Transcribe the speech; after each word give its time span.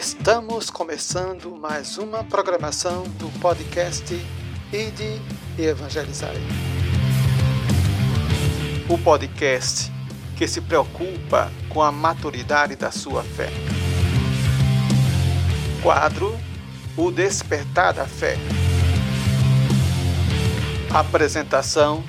Estamos 0.00 0.70
começando 0.70 1.54
mais 1.54 1.98
uma 1.98 2.24
programação 2.24 3.02
do 3.18 3.28
podcast 3.38 4.14
Ide 4.72 5.20
e 5.58 5.62
Evangelizai. 5.62 6.38
O 8.88 8.96
podcast 8.96 9.92
que 10.38 10.48
se 10.48 10.62
preocupa 10.62 11.52
com 11.68 11.82
a 11.82 11.92
maturidade 11.92 12.76
da 12.76 12.90
sua 12.90 13.22
fé. 13.22 13.50
Quadro 15.82 16.34
O 16.96 17.10
Despertar 17.10 17.92
da 17.92 18.06
Fé. 18.06 18.38
Apresentação 20.94 22.02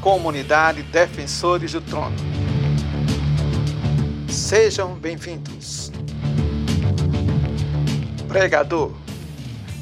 Comunidade 0.00 0.82
Defensores 0.82 1.70
do 1.70 1.80
Trono. 1.82 2.16
Sejam 4.28 4.96
bem-vindos. 4.96 5.87
Pregador 8.38 8.92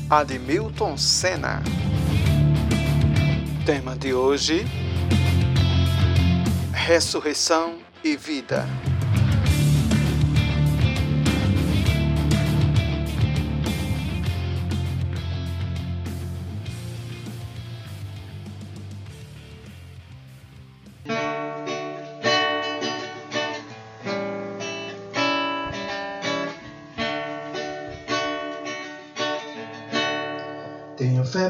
Admilton 0.08 0.96
Senna. 0.96 1.62
Tema 3.66 3.94
de 3.94 4.14
hoje: 4.14 4.64
Ressurreição 6.72 7.74
e 8.02 8.16
Vida. 8.16 8.66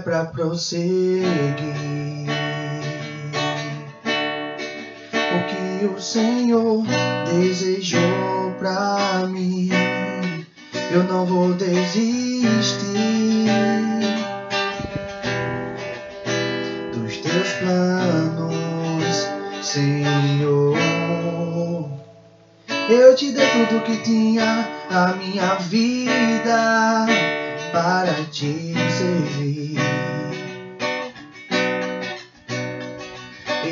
Pra 0.01 0.25
prosseguir. 0.25 1.25
O 5.15 5.39
que 5.49 5.87
o 5.87 6.01
Senhor 6.01 6.85
desejou 7.27 8.53
pra 8.59 9.27
mim, 9.29 9.71
eu 10.91 11.05
não 11.05 11.27
vou 11.27 11.53
desistir 11.55 12.87
dos 16.93 17.17
teus 17.19 17.53
planos, 17.55 19.29
Senhor. 19.63 20.77
Eu 22.89 23.17
te 23.17 23.33
dei 23.33 23.47
tudo 23.49 23.83
que 23.83 23.97
tinha 23.99 24.69
a 24.91 25.09
minha 25.15 25.57
vida 25.57 27.07
para 27.73 28.15
te 28.31 28.75
servir. 28.91 29.76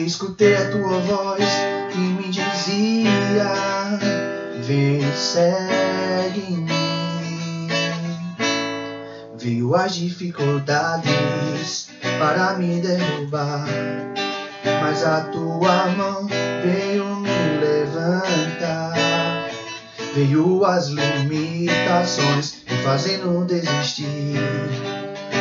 Escutei 0.05 0.55
a 0.55 0.71
tua 0.71 0.99
voz 1.01 1.45
que 1.91 1.99
me 1.99 2.29
dizia: 2.29 3.55
Vem, 4.63 5.01
segue 5.17 6.41
em 6.41 6.57
mim. 6.59 7.69
Veio 9.35 9.75
as 9.75 9.95
dificuldades 9.95 11.89
para 12.19 12.53
me 12.59 12.83
derrubar, 12.83 13.67
mas 14.83 15.03
a 15.05 15.23
tua 15.23 15.87
mão 15.97 16.29
veio 16.63 17.17
me 17.21 17.61
levantar. 17.63 18.93
Veio 20.15 20.67
as 20.67 20.89
limitações 20.89 22.57
me 22.69 22.77
fazendo 22.83 23.47
desistir. 23.47 24.94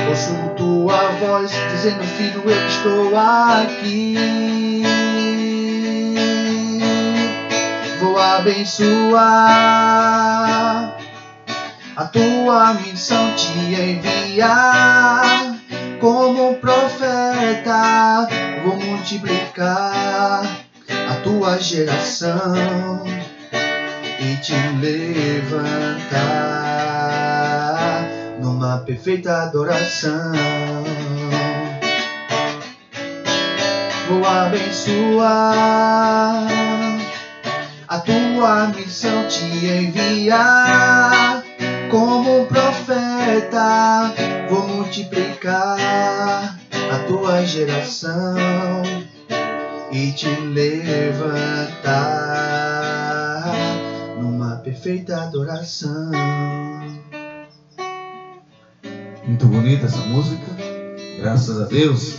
Ouço 0.09 0.33
tua 0.57 0.97
voz 1.19 1.51
dizendo, 1.71 2.03
filho, 2.03 2.43
eu 2.45 2.67
estou 2.67 3.17
aqui. 3.17 4.83
Vou 7.99 8.19
abençoar 8.19 9.23
a 11.95 12.05
tua 12.05 12.73
missão 12.73 13.33
te 13.35 13.57
enviar. 13.57 15.53
Como 15.99 16.55
profeta, 16.55 18.27
vou 18.63 18.75
multiplicar 18.75 20.43
a 21.09 21.15
tua 21.23 21.57
geração 21.59 23.05
e 24.19 24.35
te 24.41 24.53
levantar 24.81 26.03
numa 28.63 28.77
perfeita 28.77 29.43
adoração. 29.43 30.31
Vou 34.07 34.25
abençoar 34.25 35.27
a 37.89 37.99
tua 37.99 38.67
missão 38.67 39.27
te 39.27 39.43
enviar 39.65 41.43
como 41.91 42.45
profeta. 42.45 44.13
Vou 44.49 44.65
multiplicar 44.65 46.57
a 46.89 46.99
tua 47.05 47.45
geração 47.45 48.81
e 49.91 50.13
te 50.13 50.29
levantar 50.29 51.43
numa 54.17 54.55
perfeita 54.57 55.21
adoração. 55.23 56.72
Muito 59.25 59.47
bonita 59.47 59.85
essa 59.85 60.05
música, 60.05 60.45
graças 61.17 61.61
a 61.61 61.63
Deus. 61.63 62.17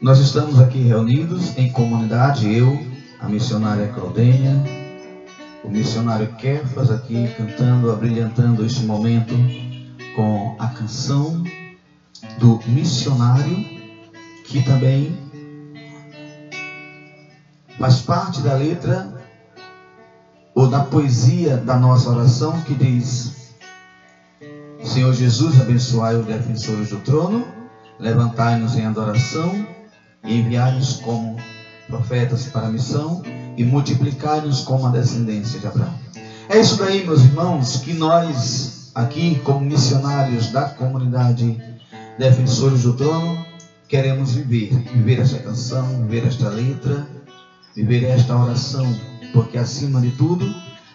Nós 0.00 0.18
estamos 0.18 0.58
aqui 0.58 0.78
reunidos 0.78 1.54
em 1.58 1.70
comunidade, 1.70 2.50
eu, 2.50 2.78
a 3.20 3.28
missionária 3.28 3.88
Claudênia, 3.88 4.54
o 5.62 5.68
missionário 5.68 6.28
Kefas 6.36 6.90
aqui 6.90 7.28
cantando, 7.36 7.92
abrilhantando 7.92 8.64
este 8.64 8.86
momento 8.86 9.34
com 10.16 10.56
a 10.58 10.68
canção 10.68 11.44
do 12.38 12.58
missionário, 12.66 13.66
que 14.46 14.62
também 14.62 15.14
faz 17.78 18.00
parte 18.00 18.40
da 18.40 18.54
letra 18.54 19.12
ou 20.54 20.68
da 20.68 20.84
poesia 20.84 21.58
da 21.58 21.76
nossa 21.76 22.08
oração 22.08 22.62
que 22.62 22.72
diz: 22.72 23.43
Senhor 24.84 25.12
Jesus, 25.14 25.60
abençoai 25.60 26.16
os 26.16 26.26
defensores 26.26 26.90
do 26.90 26.98
trono, 27.00 27.46
levantai-nos 27.98 28.76
em 28.76 28.84
adoração 28.84 29.66
e 30.24 30.38
enviai-nos 30.38 30.96
como 30.96 31.36
profetas 31.88 32.46
para 32.46 32.66
a 32.66 32.70
missão 32.70 33.22
e 33.56 33.64
multiplicai-nos 33.64 34.60
como 34.60 34.86
a 34.86 34.90
descendência 34.90 35.58
de 35.58 35.66
Abraão. 35.66 35.94
É 36.48 36.60
isso 36.60 36.76
daí, 36.76 37.04
meus 37.04 37.22
irmãos, 37.22 37.78
que 37.78 37.94
nós 37.94 38.90
aqui, 38.94 39.40
como 39.44 39.60
missionários 39.60 40.50
da 40.52 40.68
comunidade 40.68 41.60
Defensores 42.18 42.82
do 42.82 42.92
Trono, 42.92 43.44
queremos 43.88 44.34
viver. 44.34 44.72
Viver 44.92 45.18
esta 45.18 45.38
canção, 45.38 46.06
viver 46.06 46.28
esta 46.28 46.48
letra, 46.48 47.06
viver 47.74 48.04
esta 48.04 48.36
oração, 48.36 48.86
porque 49.32 49.58
acima 49.58 50.00
de 50.00 50.12
tudo, 50.12 50.46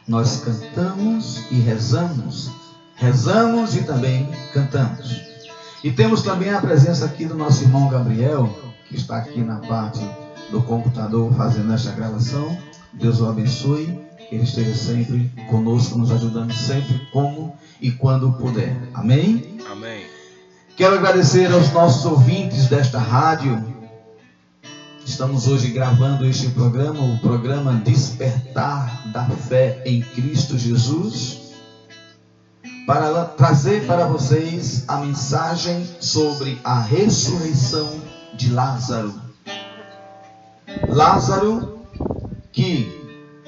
nós 0.08 0.38
cantamos 0.38 1.44
e 1.52 1.56
rezamos. 1.56 2.69
Rezamos 3.00 3.78
e 3.78 3.84
também 3.84 4.30
cantamos. 4.54 5.22
E 5.82 5.90
temos 5.90 6.22
também 6.22 6.54
a 6.54 6.60
presença 6.60 7.06
aqui 7.06 7.26
do 7.26 7.34
nosso 7.34 7.64
irmão 7.64 7.88
Gabriel, 7.88 8.54
que 8.90 8.98
está 8.98 9.18
aqui 9.18 9.40
na 9.40 9.60
parte 9.60 10.02
do 10.52 10.62
computador 10.62 11.34
fazendo 11.34 11.72
esta 11.74 11.92
gravação. 11.92 12.58
Deus 12.92 13.22
o 13.22 13.28
abençoe, 13.28 13.98
que 14.28 14.36
ele 14.36 14.44
esteja 14.44 14.76
sempre 14.76 15.32
conosco, 15.50 15.98
nos 15.98 16.12
ajudando 16.12 16.52
sempre 16.52 17.00
como 17.14 17.56
e 17.80 17.90
quando 17.90 18.34
puder. 18.34 18.76
Amém? 18.94 19.58
Amém. 19.72 20.06
Quero 20.76 20.96
agradecer 20.96 21.50
aos 21.54 21.72
nossos 21.72 22.06
ouvintes 22.06 22.68
desta 22.68 23.00
rádio. 23.00 23.64
Estamos 25.06 25.48
hoje 25.48 25.70
gravando 25.70 26.26
este 26.26 26.50
programa, 26.50 27.00
o 27.00 27.18
programa 27.20 27.76
Despertar 27.76 29.08
da 29.14 29.26
Fé 29.26 29.82
em 29.86 30.02
Cristo 30.02 30.58
Jesus, 30.58 31.49
para 32.90 33.24
trazer 33.24 33.86
para 33.86 34.08
vocês 34.08 34.84
a 34.88 34.98
mensagem 34.98 35.88
sobre 36.00 36.60
a 36.64 36.80
ressurreição 36.80 38.02
de 38.34 38.52
Lázaro. 38.52 39.14
Lázaro, 40.88 41.86
que 42.52 42.92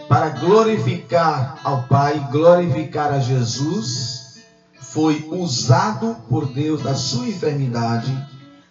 para 0.08 0.30
glorificar 0.30 1.58
ao 1.64 1.82
Pai, 1.88 2.20
glorificar 2.32 3.12
a 3.14 3.20
Jesus, 3.20 4.44
foi 4.80 5.28
usado 5.32 6.18
por 6.30 6.46
Deus 6.46 6.84
da 6.84 6.94
sua 6.94 7.28
enfermidade, 7.28 8.16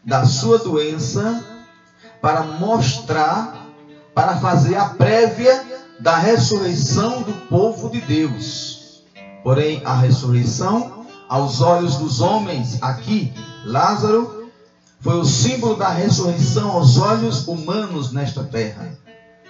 da 0.04 0.24
sua 0.24 0.58
doença, 0.58 1.44
para 2.22 2.44
mostrar, 2.44 3.66
para 4.14 4.36
fazer 4.36 4.76
a 4.76 4.90
prévia 4.90 5.64
da 5.98 6.16
ressurreição 6.16 7.22
do 7.22 7.32
povo 7.48 7.90
de 7.90 8.00
Deus. 8.02 8.79
Porém, 9.42 9.82
a 9.84 9.94
ressurreição, 9.94 11.06
aos 11.28 11.60
olhos 11.60 11.96
dos 11.96 12.20
homens 12.20 12.82
aqui, 12.82 13.32
Lázaro 13.64 14.50
foi 15.00 15.18
o 15.18 15.24
símbolo 15.24 15.76
da 15.76 15.88
ressurreição 15.88 16.70
aos 16.72 16.98
olhos 16.98 17.46
humanos 17.48 18.12
nesta 18.12 18.44
terra. 18.44 18.98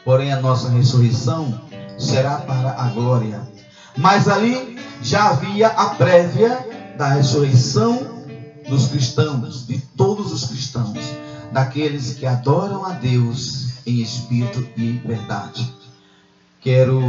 Porém, 0.04 0.32
a 0.32 0.40
nossa 0.40 0.68
ressurreição 0.68 1.60
será 1.98 2.36
para 2.36 2.80
a 2.80 2.88
glória. 2.88 3.40
Mas 3.96 4.28
ali 4.28 4.78
já 5.02 5.30
havia 5.30 5.68
a 5.68 5.90
prévia 5.90 6.94
da 6.96 7.08
ressurreição 7.08 8.20
dos 8.68 8.88
cristãos, 8.88 9.66
de 9.66 9.78
todos 9.96 10.32
os 10.32 10.44
cristãos, 10.46 10.98
daqueles 11.50 12.14
que 12.14 12.26
adoram 12.26 12.84
a 12.84 12.92
Deus 12.92 13.70
em 13.84 14.00
espírito 14.00 14.66
e 14.76 14.90
em 14.90 14.98
verdade. 14.98 15.74
Quero 16.60 17.00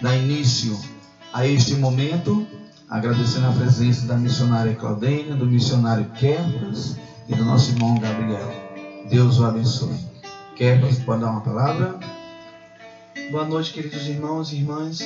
dar 0.00 0.16
início 0.16 0.76
a 1.36 1.46
este 1.46 1.74
momento 1.74 2.46
agradecendo 2.88 3.48
a 3.48 3.52
presença 3.52 4.06
da 4.06 4.16
missionária 4.16 4.74
Claudênia, 4.74 5.34
do 5.34 5.44
missionário 5.44 6.06
Kefas 6.18 6.96
e 7.28 7.34
do 7.34 7.44
nosso 7.44 7.72
irmão 7.72 7.98
Gabriel. 7.98 8.50
Deus 9.10 9.38
o 9.38 9.44
abençoe. 9.44 9.98
Kefas, 10.56 10.98
pode 11.00 11.20
dar 11.20 11.32
uma 11.32 11.42
palavra? 11.42 12.00
Boa 13.30 13.44
noite, 13.44 13.74
queridos 13.74 14.06
irmãos 14.06 14.50
e 14.50 14.56
irmãs 14.56 15.00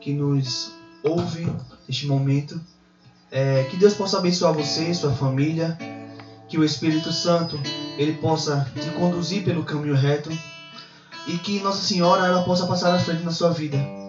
que 0.00 0.12
nos 0.12 0.70
ouvem 1.02 1.52
neste 1.88 2.06
momento. 2.06 2.60
É, 3.32 3.64
que 3.64 3.76
Deus 3.76 3.94
possa 3.94 4.18
abençoar 4.18 4.54
você 4.54 4.94
sua 4.94 5.10
família. 5.10 5.76
Que 6.48 6.56
o 6.56 6.62
Espírito 6.62 7.12
Santo 7.12 7.58
ele 7.98 8.12
possa 8.12 8.70
te 8.80 8.90
conduzir 8.90 9.42
pelo 9.42 9.64
caminho 9.64 9.96
reto 9.96 10.30
e 11.26 11.36
que 11.38 11.58
Nossa 11.58 11.82
Senhora 11.82 12.24
ela 12.26 12.44
possa 12.44 12.64
passar 12.64 12.94
à 12.94 12.98
frente 13.00 13.24
na 13.24 13.32
sua 13.32 13.50
vida 13.50 14.03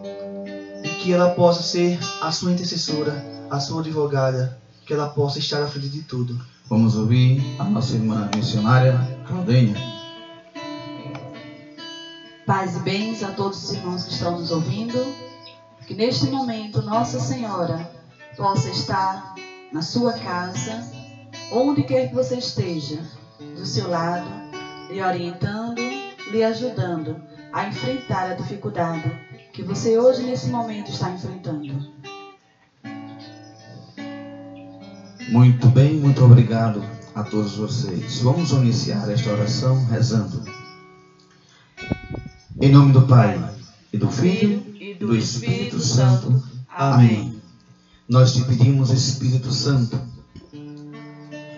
que 1.06 1.14
ela 1.14 1.30
possa 1.36 1.62
ser 1.62 2.00
a 2.20 2.32
sua 2.32 2.52
intercessora, 2.52 3.14
a 3.52 3.60
sua 3.60 3.82
advogada, 3.82 4.60
que 4.88 4.92
ela 4.92 5.08
possa 5.08 5.38
estar 5.38 5.62
à 5.62 5.68
frente 5.68 5.90
de 5.90 6.02
tudo. 6.02 6.36
Vamos 6.68 6.96
ouvir 6.96 7.44
a 7.60 7.64
nossa 7.64 7.94
irmã 7.94 8.28
missionária 8.36 9.00
Claudênia. 9.28 9.76
Paz 12.48 12.76
e 12.76 12.80
bens 12.80 13.22
a 13.22 13.34
todos 13.34 13.64
os 13.64 13.74
irmãos 13.74 14.04
que 14.06 14.14
estão 14.14 14.40
nos 14.40 14.50
ouvindo. 14.50 14.98
Que 15.86 15.94
neste 15.94 16.26
momento 16.26 16.82
Nossa 16.82 17.20
Senhora 17.20 17.88
possa 18.36 18.68
estar 18.72 19.36
na 19.72 19.84
sua 19.84 20.14
casa, 20.14 20.92
onde 21.52 21.84
quer 21.84 22.10
que 22.10 22.16
você 22.16 22.38
esteja, 22.38 23.00
do 23.56 23.64
seu 23.64 23.88
lado, 23.88 24.28
lhe 24.90 25.04
orientando, 25.04 25.82
lhe 26.32 26.44
ajudando 26.44 27.22
a 27.54 27.68
enfrentar 27.68 28.32
a 28.32 28.34
dificuldade 28.34 29.25
que 29.56 29.64
você 29.64 29.98
hoje 29.98 30.22
nesse 30.22 30.50
momento 30.50 30.92
está 30.92 31.10
enfrentando. 31.12 31.88
Muito 35.30 35.68
bem, 35.70 35.96
muito 35.96 36.22
obrigado 36.26 36.84
a 37.16 37.24
todos 37.24 37.56
vocês. 37.56 38.20
Vamos 38.20 38.52
iniciar 38.52 39.10
esta 39.10 39.32
oração 39.32 39.86
rezando. 39.86 40.44
Em 42.62 42.70
nome 42.70 42.92
do 42.92 43.04
Pai, 43.04 43.42
e 43.94 43.98
do 43.98 44.12
Filho, 44.12 44.62
e 44.78 44.94
do 44.94 45.16
Espírito 45.16 45.80
Santo. 45.80 46.44
Amém. 46.68 47.42
Nós 48.10 48.34
te 48.34 48.44
pedimos, 48.44 48.92
Espírito 48.92 49.54
Santo, 49.54 49.98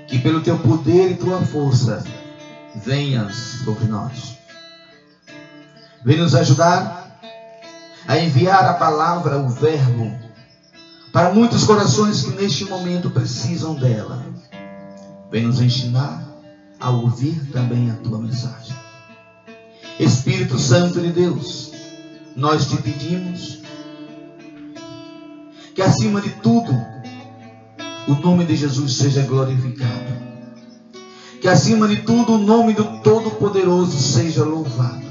que 0.07 0.19
pelo 0.19 0.41
teu 0.41 0.59
poder 0.59 1.13
e 1.13 1.15
tua 1.15 1.41
força 1.41 2.05
venhas 2.75 3.35
sobre 3.65 3.85
nós. 3.85 4.37
Vem 6.05 6.19
nos 6.19 6.35
ajudar 6.35 6.96
a 8.07 8.17
enviar 8.17 8.65
a 8.65 8.73
palavra, 8.75 9.37
o 9.37 9.49
verbo, 9.49 10.17
para 11.11 11.33
muitos 11.33 11.65
corações 11.65 12.23
que 12.23 12.31
neste 12.31 12.63
momento 12.65 13.09
precisam 13.09 13.75
dela. 13.75 14.25
Vem 15.29 15.43
nos 15.43 15.59
ensinar 15.59 16.25
a 16.79 16.89
ouvir 16.89 17.51
também 17.51 17.91
a 17.91 17.95
tua 17.95 18.17
mensagem. 18.17 18.75
Espírito 19.99 20.57
Santo 20.57 21.01
de 21.01 21.11
Deus, 21.11 21.71
nós 22.35 22.67
te 22.69 22.77
pedimos 22.77 23.61
que 25.75 25.81
acima 25.81 26.21
de 26.21 26.29
tudo 26.29 26.71
o 28.07 28.15
nome 28.15 28.45
de 28.45 28.55
Jesus 28.55 28.93
seja 28.93 29.23
glorificado. 29.23 30.15
Que 31.41 31.47
acima 31.47 31.87
de 31.87 31.97
tudo 32.03 32.33
o 32.33 32.37
nome 32.37 32.73
do 32.73 33.01
Todo-Poderoso 33.01 33.97
seja 33.99 34.43
louvado. 34.43 35.06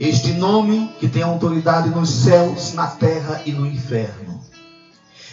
Este 0.00 0.32
nome 0.32 0.90
que 0.98 1.06
tem 1.06 1.22
autoridade 1.22 1.90
nos 1.90 2.08
céus, 2.08 2.72
na 2.72 2.86
terra 2.86 3.42
e 3.44 3.52
no 3.52 3.66
inferno. 3.66 4.40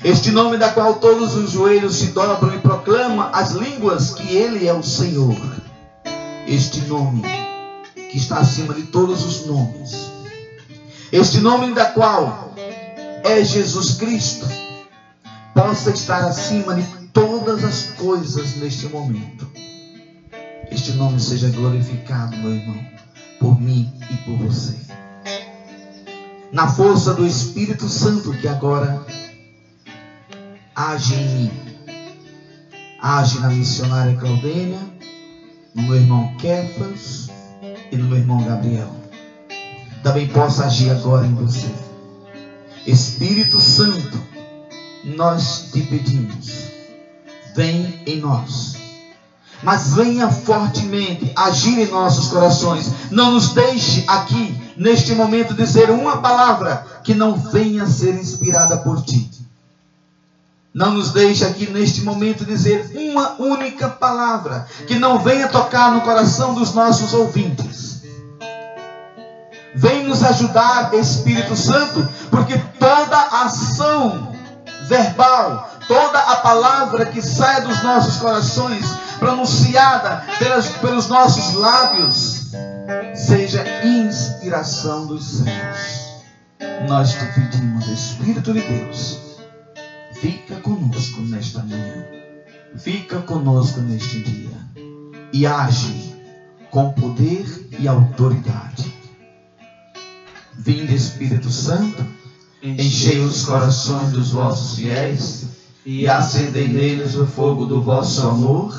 Este 0.04 0.30
nome 0.30 0.58
da 0.58 0.70
qual 0.72 0.96
todos 0.96 1.36
os 1.36 1.52
joelhos 1.52 1.96
se 1.96 2.08
dobram 2.08 2.54
e 2.54 2.60
proclamam 2.60 3.30
as 3.32 3.52
línguas 3.52 4.14
que 4.14 4.36
Ele 4.36 4.68
é 4.68 4.74
o 4.74 4.84
Senhor. 4.84 5.38
Este 6.46 6.82
nome 6.82 7.22
que 8.12 8.18
está 8.18 8.40
acima 8.40 8.74
de 8.74 8.84
todos 8.84 9.24
os 9.24 9.46
nomes. 9.46 10.12
Este 11.14 11.40
nome 11.40 11.74
da 11.74 11.86
qual 11.86 12.54
é 13.24 13.42
Jesus 13.46 13.94
Cristo 13.94 14.46
possa 15.54 15.92
estar 15.92 16.26
acima 16.26 16.76
de 16.76 16.84
todas 17.14 17.64
as 17.64 17.84
coisas 17.92 18.58
neste 18.58 18.88
momento. 18.88 19.50
Este 20.70 20.92
nome 20.92 21.22
seja 21.22 21.50
glorificado, 21.52 22.36
meu 22.36 22.52
irmão, 22.52 22.97
por 23.40 23.60
mim 23.60 23.92
e 24.10 24.18
por 24.18 24.38
você. 24.38 24.76
Na 26.52 26.68
força 26.68 27.14
do 27.14 27.26
Espírito 27.26 27.88
Santo 27.90 28.32
que 28.34 28.48
agora 28.48 29.06
age 30.76 31.16
em 31.16 31.28
mim. 31.28 31.52
Age 33.02 33.40
na 33.40 33.50
missionária 33.50 34.16
Claudênia, 34.16 34.80
no 35.76 35.84
meu 35.84 35.96
irmão 35.96 36.36
Kefas 36.38 37.30
e 37.92 37.98
no 37.98 38.08
meu 38.08 38.18
irmão 38.18 38.44
Gabriel. 38.44 38.96
Também 40.04 40.28
possa 40.28 40.66
agir 40.66 40.90
agora 40.92 41.26
em 41.26 41.34
você. 41.36 41.68
Espírito 42.86 43.60
Santo, 43.60 44.18
nós 45.04 45.70
te 45.72 45.82
pedimos, 45.82 46.72
vem 47.56 48.02
em 48.06 48.20
nós. 48.20 48.87
Mas 49.64 49.94
venha 49.96 50.30
fortemente 50.30 51.32
agir 51.36 51.80
em 51.80 51.88
nossos 51.88 52.28
corações. 52.28 52.92
Não 53.10 53.32
nos 53.32 53.50
deixe 53.54 54.04
aqui, 54.08 54.56
neste 54.78 55.14
momento, 55.14 55.54
dizer 55.54 55.90
uma 55.90 56.18
palavra 56.18 56.86
que 57.04 57.14
não 57.14 57.34
venha 57.36 57.86
ser 57.88 58.14
inspirada 58.16 58.78
por 58.78 59.02
ti. 59.04 59.30
Não 60.74 60.92
nos 60.92 61.12
deixe 61.12 61.44
aqui 61.44 61.68
neste 61.72 62.02
momento 62.02 62.46
dizer 62.46 62.92
uma 62.94 63.42
única 63.42 63.90
palavra 63.90 64.68
que 64.86 65.00
não 65.00 65.18
venha 65.18 65.48
tocar 65.48 65.92
no 65.92 66.02
coração 66.02 66.54
dos 66.54 66.74
nossos 66.76 67.14
ouvintes. 67.14 68.04
Vem 69.74 70.04
nos 70.04 70.24
ajudar, 70.24 70.94
Espírito 70.94 71.56
Santo, 71.56 72.08
porque 72.30 72.60
toda 72.80 73.18
ação 73.44 74.36
verbal, 74.88 75.77
toda 75.88 76.20
a 76.20 76.36
palavra 76.38 77.06
que 77.06 77.22
sai 77.22 77.62
dos 77.62 77.82
nossos 77.84 78.18
corações, 78.18 78.86
pronunciada 79.20 80.24
pelas, 80.40 80.68
pelos 80.70 81.08
nossos 81.08 81.54
lábios, 81.54 82.52
seja 83.16 83.64
inspiração 83.84 85.08
dos 85.08 85.26
céus. 85.26 86.08
Nós 86.88 87.12
te 87.12 87.26
pedimos, 87.34 87.88
Espírito 87.88 88.54
de 88.54 88.62
Deus 88.62 89.28
Fica 90.20 90.56
conosco 90.62 91.22
nesta 91.22 91.62
manhã. 91.64 92.06
Fica 92.76 93.20
conosco 93.22 93.80
neste 93.82 94.22
dia. 94.22 94.58
E 95.32 95.46
age 95.46 96.16
com 96.72 96.92
poder 96.94 97.70
e 97.80 97.88
autoridade. 97.88 98.92
Vinde, 100.58 100.96
Espírito 100.96 101.52
Santo, 101.52 102.04
enchei 102.64 103.20
os 103.20 103.46
corações 103.46 104.12
dos 104.12 104.32
vossos 104.32 104.76
fiéis 104.76 105.46
e 105.88 106.06
acendei 106.06 106.68
neles 106.68 107.16
o 107.16 107.26
fogo 107.26 107.66
do 107.66 107.82
vosso 107.82 108.28
amor. 108.28 108.78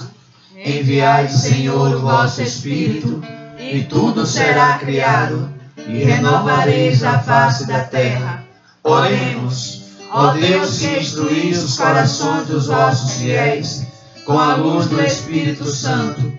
Enviai, 0.55 1.27
Senhor, 1.27 1.97
o 1.97 2.01
vosso 2.01 2.43
Espírito, 2.43 3.23
e 3.59 3.83
tudo 3.85 4.27
será 4.27 4.75
criado, 4.75 5.49
e 5.87 6.05
renovareis 6.05 7.03
a 7.03 7.19
face 7.21 7.67
da 7.67 7.81
terra. 7.81 8.45
Oremos. 8.85 9.85
Ó 10.13 10.33
Deus 10.33 10.81
que 10.81 10.99
instruís 10.99 11.63
os 11.63 11.79
corações 11.79 12.47
dos 12.47 12.67
vossos 12.67 13.15
fiéis 13.15 13.87
com 14.27 14.39
a 14.39 14.57
luz 14.57 14.87
do 14.89 15.01
Espírito 15.01 15.65
Santo, 15.65 16.31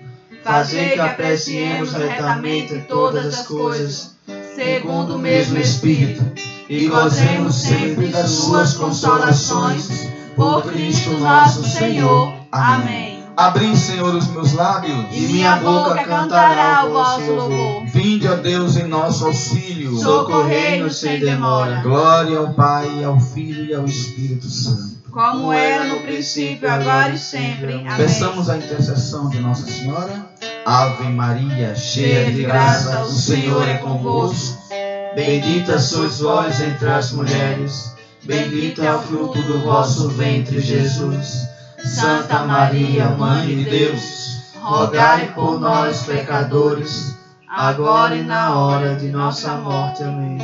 fazei 0.44 0.92
que 0.92 1.00
apreciemos 1.00 1.94
retamente 1.94 2.86
todas 2.88 3.26
as 3.26 3.48
coisas, 3.48 4.16
segundo 4.56 5.16
o 5.16 5.20
mesmo 5.20 5.58
Espírito, 5.58 6.24
e 6.70 6.88
gozemos 6.88 7.56
sempre 7.56 8.08
das 8.10 8.30
suas 8.30 8.76
consolações, 8.76 10.19
por 10.40 10.64
Cristo 10.64 11.18
nosso 11.18 11.68
Senhor. 11.68 12.34
Amém. 12.50 13.20
Abri, 13.36 13.76
Senhor, 13.76 14.16
os 14.16 14.28
meus 14.28 14.54
lábios, 14.54 15.06
e 15.12 15.20
minha 15.20 15.58
boca 15.58 16.02
cantará 16.04 16.86
o 16.86 16.92
vosso 16.92 17.32
louvor. 17.32 17.86
Vinde, 17.88 18.28
ó 18.28 18.36
Deus 18.36 18.78
em 18.78 18.88
nosso 18.88 19.26
auxílio. 19.26 19.98
Socorrei-nos 19.98 20.98
sem 20.98 21.20
demora. 21.20 21.82
Glória 21.82 22.38
ao 22.38 22.54
Pai, 22.54 23.04
ao 23.04 23.20
Filho 23.20 23.66
e 23.66 23.74
ao 23.74 23.86
Espírito 23.86 24.50
Santo. 24.50 25.00
Como 25.12 25.52
era 25.52 25.86
no 25.86 26.02
princípio, 26.02 26.72
agora 26.72 27.14
e 27.14 27.18
sempre. 27.18 27.74
Amém. 27.74 27.98
Peçamos 27.98 28.50
a 28.50 28.58
intercessão 28.58 29.30
de 29.30 29.40
Nossa 29.40 29.66
Senhora. 29.66 30.26
Ave 30.66 31.10
Maria, 31.10 31.76
cheia 31.76 32.32
de 32.32 32.44
graça, 32.44 33.02
o 33.02 33.12
Senhor 33.12 33.68
é 33.68 33.78
convosco. 33.78 34.58
Bendita 35.16 35.80
sois 35.80 36.20
vós 36.20 36.62
entre 36.62 36.90
as 36.90 37.12
mulheres, 37.12 37.94
bendito 38.24 38.84
é 38.84 38.94
o 38.94 39.00
fruto 39.00 39.42
do 39.42 39.60
vosso 39.60 40.10
ventre, 40.10 40.60
Jesus. 40.60 41.48
Santa 41.84 42.40
Maria, 42.40 43.10
Mãe 43.10 43.48
de 43.48 43.64
Deus, 43.70 44.54
rogai 44.62 45.32
por 45.34 45.60
nós, 45.60 46.04
pecadores, 46.04 47.16
agora 47.48 48.16
e 48.16 48.24
na 48.24 48.56
hora 48.56 48.96
de 48.96 49.08
nossa 49.08 49.54
morte. 49.56 50.04
Amém. 50.04 50.38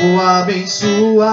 Vou 0.00 0.20
abençoar 0.26 1.24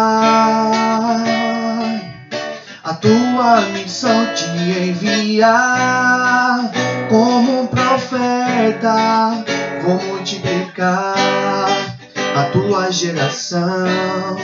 a 2.84 2.94
tua 2.94 3.62
missão 3.74 4.28
te 4.34 4.46
enviar 4.90 6.72
como 7.10 7.62
um 7.62 7.68
profeta. 7.68 9.44
Vou 9.84 10.02
multiplicar 10.04 11.91
a 12.36 12.44
tua 12.46 12.92
geração 12.92 14.38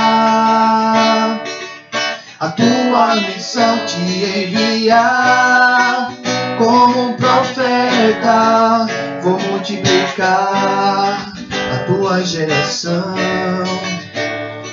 a 2.41 2.49
tua 2.49 3.17
missão 3.17 3.79
te 3.85 3.99
enviar 4.45 6.13
como 6.57 7.11
um 7.11 7.13
profeta. 7.15 8.87
Vou 9.23 9.39
multiplicar 9.39 11.33
a 11.73 11.79
tua 11.87 12.25
geração 12.25 13.15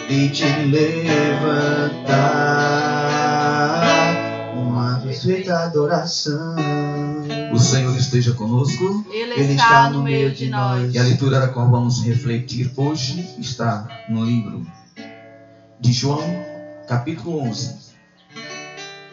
e 0.09 0.29
te 0.29 0.45
levantar 0.45 1.41
uma 4.55 5.00
perfeita 5.00 5.57
adoração. 5.59 6.55
O 7.51 7.57
Senhor 7.57 7.97
esteja 7.97 8.33
conosco. 8.33 9.05
Ele, 9.12 9.33
Ele 9.33 9.53
está 9.53 9.89
no 9.89 10.03
meio 10.03 10.31
de 10.31 10.50
nós. 10.50 10.93
E 10.93 11.00
a 11.00 11.03
leitura 11.03 11.39
da 11.39 11.47
qual 11.47 11.69
vamos 11.69 12.03
refletir 12.03 12.71
hoje 12.75 13.35
está 13.39 13.88
no 14.09 14.24
livro 14.24 14.65
de 15.79 15.91
João, 15.91 16.24
capítulo 16.88 17.41
11. 17.41 17.85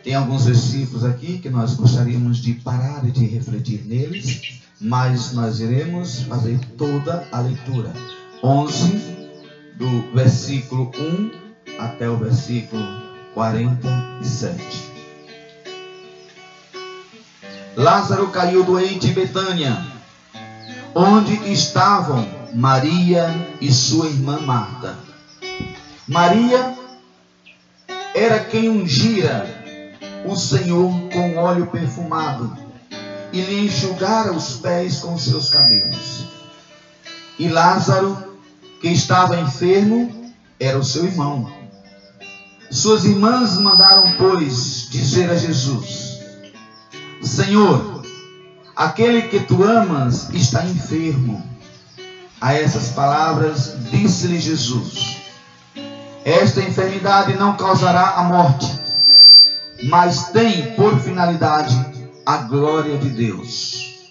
Tem 0.03 0.15
alguns 0.15 0.45
versículos 0.45 1.05
aqui 1.05 1.39
que 1.39 1.49
nós 1.49 1.75
gostaríamos 1.75 2.39
de 2.39 2.55
parar 2.55 3.07
e 3.07 3.11
de 3.11 3.25
refletir 3.25 3.87
neles, 3.87 4.61
mas 4.81 5.33
nós 5.33 5.61
iremos 5.61 6.23
fazer 6.23 6.59
toda 6.77 7.27
a 7.31 7.41
leitura. 7.41 7.93
11, 8.43 9.12
do 9.77 10.13
versículo 10.13 10.91
1 10.97 11.31
até 11.79 12.09
o 12.09 12.17
versículo 12.17 12.83
47. 13.35 14.93
Lázaro 17.77 18.29
caiu 18.29 18.65
doente 18.65 19.09
em 19.09 19.13
Betânia, 19.13 19.87
onde 20.95 21.35
estavam 21.51 22.29
Maria 22.55 23.29
e 23.61 23.73
sua 23.73 24.07
irmã 24.07 24.41
Marta. 24.41 24.99
Maria 26.07 26.77
era 28.15 28.41
quem 28.41 28.69
ungira 28.69 29.47
o 30.27 30.37
Senhor 30.37 30.91
com 31.13 31.37
óleo 31.37 31.67
perfumado 31.67 32.55
e 33.33 33.41
lhe 33.41 33.65
enxugara 33.67 34.33
os 34.33 34.57
pés 34.57 35.01
com 35.01 35.17
seus 35.17 35.49
cabelos. 35.49 36.27
E 37.39 37.49
Lázaro, 37.49 38.32
que 38.83 38.89
estava 38.89 39.41
enfermo, 39.41 40.35
era 40.59 40.77
o 40.77 40.83
seu 40.83 41.05
irmão. 41.05 41.51
Suas 42.69 43.05
irmãs 43.05 43.57
mandaram, 43.59 44.13
pois, 44.19 44.89
dizer 44.91 45.31
a 45.31 45.37
Jesus: 45.37 46.19
Senhor, 47.23 48.03
aquele 48.75 49.23
que 49.23 49.39
tu 49.39 49.63
amas 49.63 50.29
está 50.31 50.67
enfermo. 50.67 51.51
A 52.41 52.55
essas 52.55 52.89
palavras 52.89 53.77
disse-lhe 53.93 54.41
Jesus: 54.41 55.19
Esta 56.25 56.61
enfermidade 56.61 57.35
não 57.35 57.57
causará 57.57 58.15
a 58.17 58.25
morte, 58.25 58.67
mas 59.85 60.31
tem 60.31 60.75
por 60.75 60.99
finalidade 60.99 61.77
a 62.27 62.39
glória 62.39 62.99
de 62.99 63.11
Deus. 63.11 64.11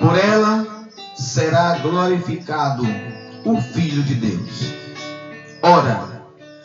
Por 0.00 0.18
ela 0.18 0.73
será 1.14 1.78
glorificado 1.78 2.84
o 3.44 3.60
Filho 3.60 4.02
de 4.02 4.14
Deus. 4.14 4.74
Ora, 5.62 6.22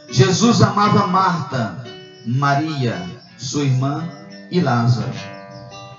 Jesus 0.10 0.62
amava 0.62 1.08
Marta, 1.08 1.84
Maria, 2.26 3.06
sua 3.38 3.64
irmã 3.64 4.10
e 4.52 4.60
Lázaro. 4.60 5.14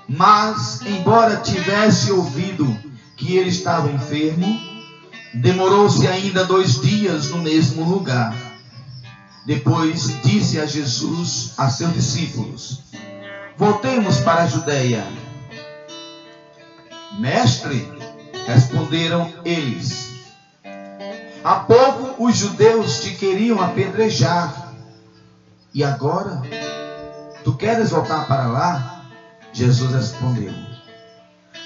Mas, 0.07 0.81
embora 0.85 1.37
tivesse 1.37 2.11
ouvido 2.11 2.77
que 3.15 3.37
ele 3.37 3.49
estava 3.49 3.89
enfermo, 3.89 4.59
demorou-se 5.33 6.05
ainda 6.07 6.43
dois 6.43 6.81
dias 6.81 7.29
no 7.29 7.37
mesmo 7.37 7.83
lugar. 7.83 8.35
Depois 9.45 10.21
disse 10.21 10.59
a 10.59 10.65
Jesus 10.65 11.53
a 11.57 11.69
seus 11.69 11.93
discípulos: 11.93 12.83
Voltemos 13.57 14.19
para 14.19 14.43
a 14.43 14.47
Judéia. 14.47 15.05
Mestre, 17.17 18.00
responderam 18.45 19.31
eles. 19.43 20.11
Há 21.43 21.55
pouco 21.61 22.23
os 22.23 22.37
judeus 22.37 23.01
te 23.01 23.15
queriam 23.15 23.61
apedrejar. 23.61 24.73
E 25.73 25.83
agora? 25.83 26.41
Tu 27.43 27.53
queres 27.55 27.89
voltar 27.89 28.27
para 28.27 28.47
lá? 28.47 29.05
Jesus 29.51 29.91
respondeu: 29.91 30.53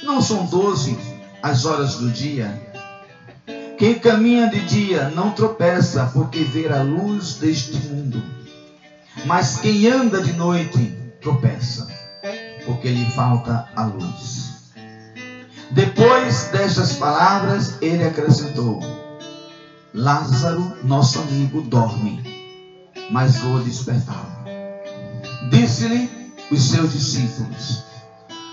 Não 0.03 0.22
são 0.22 0.46
doze 0.46 0.98
as 1.41 1.65
horas 1.65 1.96
do 1.96 2.10
dia? 2.10 2.62
Quem 3.77 4.00
caminha 4.00 4.50
de 4.50 4.62
dia 4.65 5.10
não 5.10 5.32
tropeça, 5.32 6.10
porque 6.13 6.39
vê 6.44 6.70
a 6.70 6.82
luz 6.82 7.36
deste 7.36 7.75
mundo. 7.88 8.24
Mas 9.25 9.58
quem 9.58 9.88
anda 9.88 10.22
de 10.22 10.32
noite 10.34 10.98
tropeça, 11.22 11.88
porque 12.65 12.88
lhe 12.88 13.12
falta 13.12 13.67
a 13.75 13.84
luz. 13.84 14.54
Depois 15.72 16.50
destas 16.51 16.93
palavras, 16.93 17.77
ele 17.81 18.03
acrescentou: 18.03 18.79
Lázaro, 19.93 20.77
nosso 20.84 21.19
amigo, 21.19 21.62
dorme, 21.62 22.24
mas 23.10 23.38
vou 23.38 23.62
despertá-lo. 23.62 24.36
Disse-lhe 25.50 26.10
os 26.51 26.62
seus 26.62 26.93
discípulos: 26.93 27.84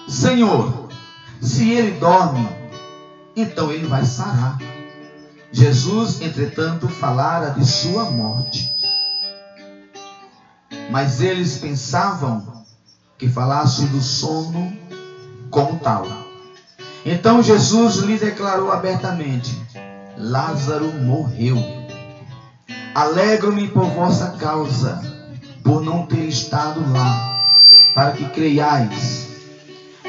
Senhor, 0.09 0.89
se 1.41 1.71
ele 1.71 1.99
dorme, 1.99 2.49
então 3.37 3.71
ele 3.71 3.87
vai 3.87 4.05
sarar. 4.05 4.59
Jesus, 5.51 6.21
entretanto, 6.23 6.89
falara 6.89 7.51
de 7.51 7.67
sua 7.67 8.11
morte. 8.11 8.73
Mas 10.91 11.21
eles 11.21 11.59
pensavam 11.59 12.65
que 13.19 13.29
falasse 13.29 13.87
do 13.87 14.01
sono 14.01 14.77
como 15.51 15.79
tal. 15.79 16.22
Então 17.05 17.43
Jesus 17.43 17.97
lhe 17.97 18.17
declarou 18.19 18.71
abertamente: 18.71 19.61
Lázaro 20.17 20.93
morreu. 20.93 21.57
Alegro-me 22.95 23.69
por 23.69 23.87
vossa 23.87 24.37
causa, 24.39 25.03
por 25.65 25.83
não 25.83 26.07
ter 26.07 26.29
estado 26.29 26.81
lá, 26.93 27.45
para 27.95 28.13
que 28.13 28.29
creiais. 28.29 29.29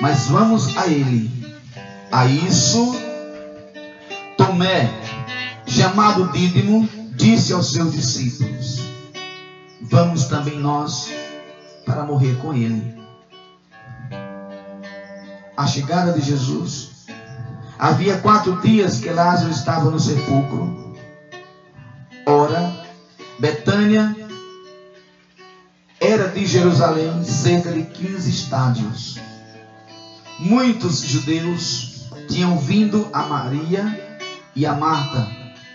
Mas 0.02 0.28
vamos 0.28 0.76
a 0.78 0.88
ele. 0.88 1.32
A 2.12 2.26
isso, 2.28 2.96
Tomé, 4.38 4.92
chamado 5.66 6.32
Dídimo, 6.32 6.88
disse 7.16 7.54
aos 7.54 7.72
seus 7.72 7.92
discípulos: 7.94 8.82
Vamos 9.82 10.26
também 10.26 10.60
nós 10.60 11.10
para 11.86 12.04
morrer 12.04 12.36
com 12.36 12.54
ele. 12.54 13.03
A 15.56 15.68
chegada 15.68 16.14
de 16.14 16.22
Jesus, 16.22 17.06
havia 17.78 18.18
quatro 18.18 18.60
dias 18.62 19.00
que 19.00 19.10
Lázaro 19.10 19.52
estava 19.52 19.90
no 19.90 20.00
sepulcro. 20.00 20.96
Ora, 22.26 22.74
Betânia 23.40 24.16
era 26.00 26.28
de 26.30 26.46
Jerusalém 26.46 27.24
cerca 27.24 27.72
de 27.72 27.84
15 27.84 28.30
estádios. 28.30 29.20
Muitos 30.40 31.02
judeus 31.02 32.10
tinham 32.28 32.58
vindo 32.58 33.08
a 33.14 33.24
Maria 33.24 34.20
e 34.56 34.66
a 34.66 34.74
Marta 34.74 35.28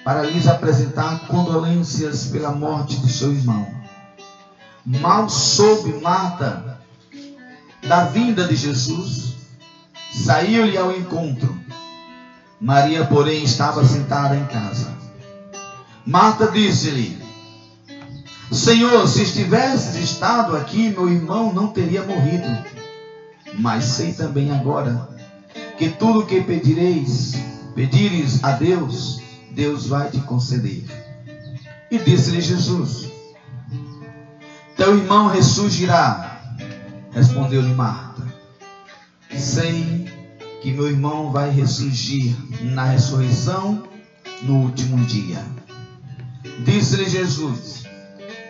para 0.05 0.23
lhes 0.23 0.47
apresentar 0.47 1.21
condolências 1.27 2.27
pela 2.27 2.51
morte 2.51 2.97
de 3.01 3.13
seu 3.13 3.33
irmão. 3.33 3.67
Mal 4.85 5.29
soube 5.29 6.01
Marta 6.01 6.79
da 7.87 8.05
vinda 8.05 8.47
de 8.47 8.57
Jesus, 8.57 9.38
saiu-lhe 10.13 10.77
ao 10.77 10.93
encontro. 10.97 11.57
Maria, 12.61 13.05
porém, 13.07 13.45
estava 13.45 13.85
sentada 13.85 14.37
em 14.37 14.45
casa. 14.47 14.93
Marta 16.05 16.51
disse-lhe: 16.51 17.19
Senhor, 18.51 19.07
se 19.07 19.23
estivesses 19.23 19.95
estado 19.97 20.57
aqui, 20.57 20.89
meu 20.89 21.09
irmão 21.09 21.53
não 21.53 21.69
teria 21.69 22.03
morrido. 22.03 22.49
Mas 23.59 23.85
sei 23.85 24.13
também 24.13 24.51
agora 24.53 25.09
que 25.77 25.91
tudo 25.91 26.21
o 26.21 26.27
que 26.27 26.41
pedireis, 26.43 27.35
pedires 27.75 28.43
a 28.43 28.53
Deus, 28.53 29.21
Deus 29.51 29.87
vai 29.87 30.11
te 30.11 30.21
conceder. 30.21 30.85
E 31.91 31.99
disse-lhe 31.99 32.41
Jesus: 32.41 33.11
Teu 34.77 34.97
irmão 34.97 35.29
ressurgirá. 35.29 36.41
Respondeu-lhe 37.13 37.75
Marta: 37.75 38.08
Sei 39.37 40.09
que 40.61 40.73
meu 40.73 40.89
irmão 40.89 41.31
vai 41.31 41.51
ressurgir 41.51 42.35
na 42.63 42.85
ressurreição 42.85 43.83
no 44.43 44.63
último 44.65 45.05
dia. 45.05 45.41
Disse-lhe 46.65 47.09
Jesus: 47.09 47.85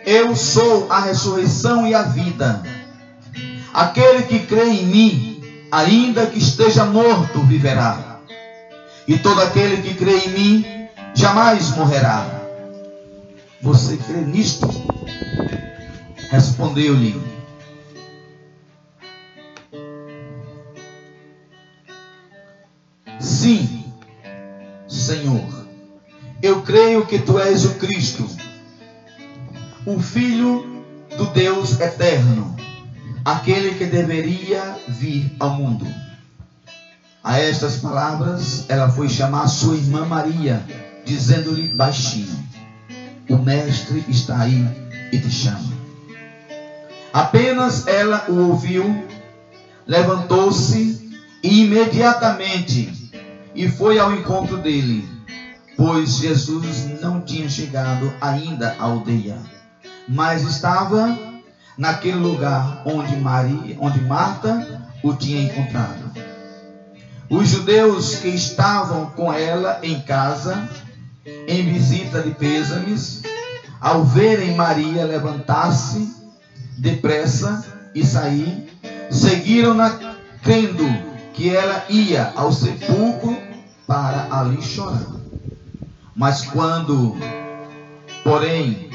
Eu 0.05 0.35
sou 0.35 0.91
a 0.91 1.01
ressurreição 1.01 1.87
e 1.87 1.93
a 1.93 2.03
vida. 2.03 2.63
Aquele 3.73 4.23
que 4.23 4.39
crê 4.39 4.69
em 4.69 4.85
mim, 4.85 5.43
ainda 5.71 6.25
que 6.25 6.39
esteja 6.39 6.85
morto, 6.85 7.41
viverá. 7.43 8.19
E 9.07 9.17
todo 9.17 9.41
aquele 9.41 9.81
que 9.81 9.93
crê 9.93 10.25
em 10.25 10.29
mim, 10.29 10.65
jamais 11.13 11.75
morrerá. 11.75 12.39
Você 13.61 13.97
crê 13.97 14.21
nisto? 14.21 14.67
Respondeu-lhe: 16.31 17.38
Sim, 23.19 23.83
Senhor. 24.87 25.67
Eu 26.41 26.61
creio 26.61 27.05
que 27.05 27.19
tu 27.19 27.37
és 27.37 27.65
o 27.65 27.75
Cristo, 27.75 28.25
o 29.85 29.99
Filho 29.99 30.85
do 31.17 31.25
Deus 31.25 31.81
eterno, 31.81 32.55
aquele 33.25 33.75
que 33.75 33.85
deveria 33.85 34.77
vir 34.87 35.35
ao 35.37 35.49
mundo. 35.49 35.85
A 37.21 37.39
estas 37.39 37.77
palavras, 37.77 38.65
ela 38.69 38.89
foi 38.89 39.09
chamar 39.09 39.49
sua 39.49 39.75
irmã 39.75 40.05
Maria, 40.05 40.65
dizendo-lhe 41.03 41.67
baixinho: 41.67 42.41
O 43.29 43.35
Mestre 43.35 44.05
está 44.07 44.39
aí 44.39 44.65
e 45.11 45.19
te 45.19 45.29
chama. 45.29 45.73
Apenas 47.11 47.85
ela 47.85 48.25
o 48.29 48.49
ouviu, 48.49 49.03
levantou-se 49.85 51.09
e 51.43 51.63
imediatamente 51.63 52.98
e 53.55 53.67
foi 53.67 53.99
ao 53.99 54.13
encontro 54.13 54.57
dele, 54.57 55.07
pois 55.75 56.17
Jesus 56.17 56.99
não 57.01 57.21
tinha 57.21 57.49
chegado 57.49 58.13
ainda 58.21 58.75
à 58.79 58.83
aldeia, 58.83 59.37
mas 60.07 60.43
estava 60.43 61.17
naquele 61.77 62.17
lugar 62.17 62.83
onde 62.85 63.15
Maria, 63.15 63.77
onde 63.79 64.01
Marta 64.01 64.81
o 65.03 65.13
tinha 65.13 65.43
encontrado. 65.43 66.11
Os 67.29 67.47
judeus 67.47 68.15
que 68.15 68.27
estavam 68.27 69.07
com 69.11 69.31
ela 69.31 69.79
em 69.83 70.01
casa, 70.01 70.67
em 71.47 71.71
visita 71.71 72.21
de 72.21 72.31
pêsames, 72.31 73.21
ao 73.79 74.03
verem 74.03 74.55
Maria 74.55 75.05
levantar-se 75.05 76.13
depressa 76.77 77.65
e 77.93 78.05
sair, 78.05 78.67
seguiram-na 79.09 79.97
crendo 80.41 81.08
que 81.39 81.55
ela 81.55 81.85
ia 81.87 82.33
ao 82.35 82.51
sepulcro 82.51 83.37
para 83.87 84.27
ali 84.29 84.61
chorar. 84.61 85.07
Mas 86.13 86.41
quando, 86.41 87.15
porém, 88.25 88.89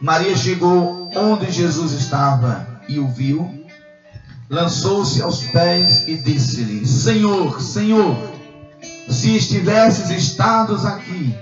Maria 0.00 0.34
chegou 0.34 1.10
onde 1.14 1.52
Jesus 1.52 1.92
estava 1.92 2.66
e 2.88 2.98
o 2.98 3.08
viu, 3.08 3.66
lançou-se 4.48 5.20
aos 5.20 5.42
pés 5.48 6.08
e 6.08 6.16
disse-lhe: 6.16 6.86
Senhor, 6.86 7.60
Senhor, 7.60 8.16
se 9.06 9.36
estivesses 9.36 10.08
estados 10.08 10.86
aqui, 10.86 11.36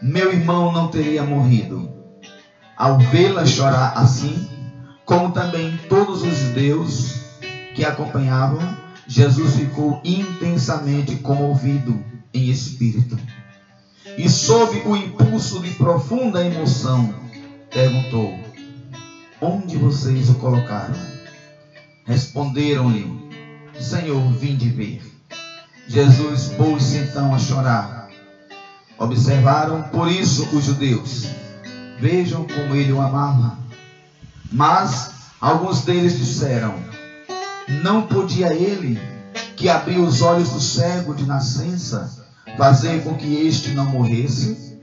meu 0.00 0.32
irmão 0.32 0.72
não 0.72 0.88
teria 0.88 1.24
morrido. 1.24 1.92
Ao 2.74 2.98
vê-la 2.98 3.44
chorar 3.44 3.92
assim, 3.98 4.48
como 5.04 5.32
também 5.32 5.78
todos 5.90 6.22
os 6.22 6.34
judeus 6.38 7.20
que 7.74 7.84
acompanhavam, 7.84 8.80
Jesus 9.10 9.56
ficou 9.56 10.00
intensamente 10.04 11.16
comovido 11.16 12.00
em 12.32 12.48
espírito. 12.48 13.18
E 14.16 14.28
sob 14.28 14.80
o 14.86 14.96
impulso 14.96 15.58
de 15.58 15.70
profunda 15.70 16.46
emoção, 16.46 17.12
perguntou: 17.72 18.38
Onde 19.40 19.76
vocês 19.76 20.30
o 20.30 20.34
colocaram? 20.34 20.94
Responderam-lhe: 22.06 23.32
Senhor, 23.80 24.32
vim 24.34 24.54
de 24.54 24.68
ver. 24.68 25.02
Jesus 25.88 26.50
pôs-se 26.56 26.98
então 26.98 27.34
a 27.34 27.38
chorar. 27.40 28.08
Observaram 28.96 29.82
por 29.90 30.08
isso 30.08 30.48
os 30.56 30.66
judeus. 30.66 31.26
Vejam 31.98 32.46
como 32.46 32.76
ele 32.76 32.92
o 32.92 33.00
amava. 33.00 33.58
Mas 34.52 35.10
alguns 35.40 35.82
deles 35.82 36.16
disseram: 36.16 36.89
não 37.68 38.06
podia 38.06 38.52
ele, 38.52 39.00
que 39.56 39.68
abriu 39.68 40.02
os 40.02 40.22
olhos 40.22 40.50
do 40.50 40.60
cego 40.60 41.14
de 41.14 41.24
nascença, 41.24 42.26
fazer 42.56 43.02
com 43.02 43.14
que 43.14 43.46
este 43.46 43.70
não 43.70 43.86
morresse? 43.86 44.78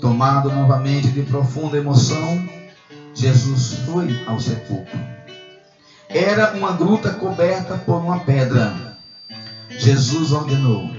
Tomado 0.00 0.50
novamente 0.50 1.08
de 1.08 1.22
profunda 1.22 1.76
emoção, 1.76 2.48
Jesus 3.14 3.78
foi 3.84 4.24
ao 4.26 4.38
sepulcro. 4.38 4.98
Era 6.08 6.52
uma 6.52 6.72
gruta 6.72 7.10
coberta 7.10 7.76
por 7.78 7.96
uma 7.96 8.20
pedra. 8.20 8.96
Jesus 9.70 10.32
ordenou: 10.32 10.90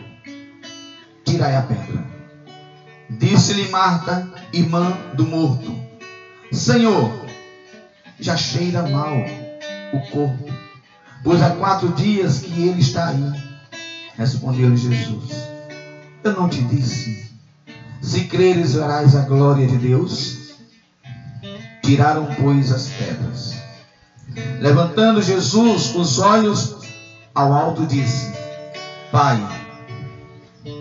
Tirai 1.23 1.55
a 1.55 1.61
pedra. 1.61 2.05
Disse-lhe 3.09 3.69
Marta, 3.69 4.27
irmã 4.51 4.97
do 5.13 5.25
morto: 5.25 5.73
Senhor, 6.51 7.13
já 8.19 8.35
cheira 8.35 8.83
mal 8.89 9.15
o 9.93 9.99
corpo 10.11 10.46
Pois 11.23 11.41
há 11.41 11.51
quatro 11.51 11.89
dias 11.89 12.39
que 12.39 12.67
ele 12.67 12.81
está 12.81 13.09
aí. 13.09 13.33
Respondeu-lhe 14.17 14.77
Jesus: 14.77 15.47
Eu 16.23 16.33
não 16.33 16.49
te 16.49 16.61
disse. 16.63 17.27
Se 18.01 18.25
creres, 18.25 18.73
verás 18.73 19.15
a 19.15 19.21
glória 19.21 19.67
de 19.67 19.77
Deus. 19.77 20.55
Tiraram, 21.83 22.27
pois, 22.39 22.71
as 22.71 22.87
pedras. 22.87 23.55
Levantando 24.59 25.21
Jesus 25.21 25.95
os 25.95 26.19
olhos 26.19 26.77
ao 27.33 27.53
alto, 27.53 27.85
disse: 27.85 28.31
Pai, 29.11 29.45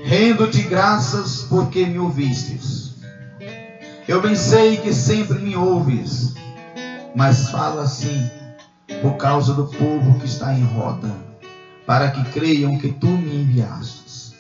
rendo-te 0.05 0.63
graças 0.63 1.47
porque 1.49 1.87
me 1.87 1.99
ouvistes. 1.99 2.95
Eu 4.07 4.23
bem 4.23 4.37
sei 4.37 4.77
que 4.77 4.95
sempre 4.95 5.39
me 5.39 5.57
ouves, 5.57 6.35
mas 7.15 7.51
falo 7.51 7.81
assim 7.81 8.31
por 9.03 9.17
causa 9.17 9.55
do 9.55 9.67
povo 9.67 10.19
que 10.19 10.27
está 10.27 10.55
em 10.55 10.65
roda, 10.65 11.15
para 11.87 12.11
que 12.11 12.25
creiam 12.31 12.79
que 12.79 12.93
tu 12.93 13.07
me 13.07 13.43
enviastes. 13.43 14.35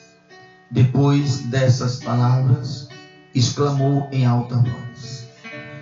Depois 0.71 1.39
dessas 1.41 1.97
palavras, 1.97 2.89
exclamou 3.35 4.09
em 4.11 4.27
alta 4.27 4.57
voz: 4.57 5.29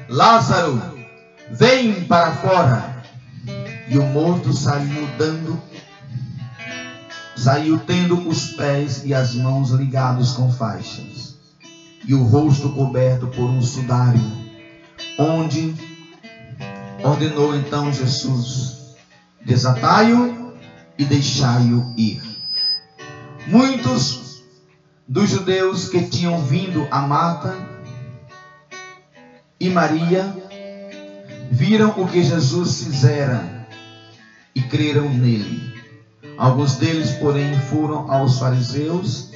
Lázaro, 0.08 0.80
vem 1.50 2.04
para 2.04 2.32
fora. 2.36 2.94
E 3.86 3.98
o 3.98 4.02
morto 4.02 4.52
saiu 4.54 5.06
dando 5.18 5.60
saiu 7.36 7.78
tendo 7.80 8.28
os 8.28 8.52
pés 8.52 9.02
e 9.04 9.12
as 9.12 9.34
mãos 9.34 9.70
ligados 9.70 10.32
com 10.32 10.50
faixas, 10.50 11.36
e 12.06 12.14
o 12.14 12.22
rosto 12.22 12.70
coberto 12.70 13.26
por 13.26 13.44
um 13.44 13.60
sudário, 13.60 14.22
onde 15.18 15.74
Ordenou 17.04 17.54
então 17.54 17.92
Jesus: 17.92 18.94
desatai-o 19.44 20.54
e 20.98 21.04
deixai-o 21.04 21.92
ir. 21.98 22.22
Muitos 23.46 24.42
dos 25.06 25.28
judeus 25.28 25.90
que 25.90 26.02
tinham 26.04 26.42
vindo 26.46 26.88
a 26.90 27.02
Marta 27.02 27.54
e 29.60 29.68
Maria 29.68 30.34
viram 31.50 31.90
o 31.90 32.08
que 32.08 32.24
Jesus 32.24 32.84
fizera 32.84 33.68
e 34.54 34.62
creram 34.62 35.10
nele. 35.10 35.74
Alguns 36.38 36.76
deles, 36.76 37.10
porém, 37.16 37.54
foram 37.68 38.10
aos 38.10 38.38
fariseus 38.38 39.30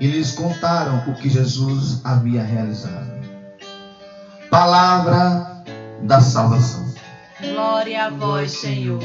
e 0.00 0.06
lhes 0.06 0.32
contaram 0.32 1.04
o 1.06 1.14
que 1.14 1.28
Jesus 1.28 2.00
havia 2.02 2.42
realizado. 2.42 3.12
Palavra 4.48 5.53
da 6.02 6.20
salvação. 6.20 6.94
Glória 7.40 8.06
a 8.06 8.10
vós, 8.10 8.52
Senhor. 8.52 9.00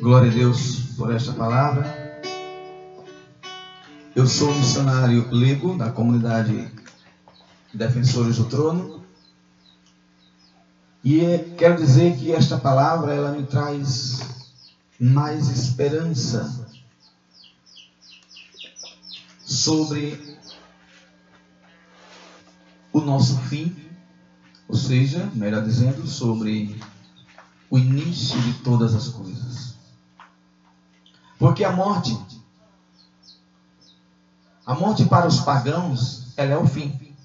Glória 0.00 0.30
a 0.30 0.34
Deus 0.34 0.94
por 0.96 1.14
esta 1.14 1.32
palavra. 1.32 2.22
Eu 4.14 4.26
sou 4.26 4.54
missionário 4.54 5.28
leigo 5.30 5.76
da 5.76 5.90
comunidade 5.90 6.70
Defensores 7.72 8.36
do 8.36 8.44
Trono. 8.46 9.04
E 11.04 11.54
quero 11.56 11.76
dizer 11.76 12.16
que 12.16 12.32
esta 12.32 12.58
palavra 12.58 13.14
ela 13.14 13.32
me 13.32 13.44
traz 13.44 14.20
mais 14.98 15.48
esperança 15.48 16.68
sobre 19.42 20.38
o 22.92 23.00
nosso 23.00 23.38
fim, 23.42 23.74
ou 24.70 24.76
seja, 24.76 25.28
melhor 25.34 25.64
dizendo, 25.64 26.06
sobre 26.06 26.80
o 27.68 27.76
início 27.76 28.40
de 28.40 28.52
todas 28.62 28.94
as 28.94 29.08
coisas. 29.08 29.74
Porque 31.40 31.64
a 31.64 31.72
morte, 31.72 32.16
a 34.64 34.72
morte 34.72 35.04
para 35.06 35.26
os 35.26 35.40
pagãos, 35.40 36.32
ela 36.36 36.52
é 36.52 36.56
o 36.56 36.68
fim. 36.68 37.16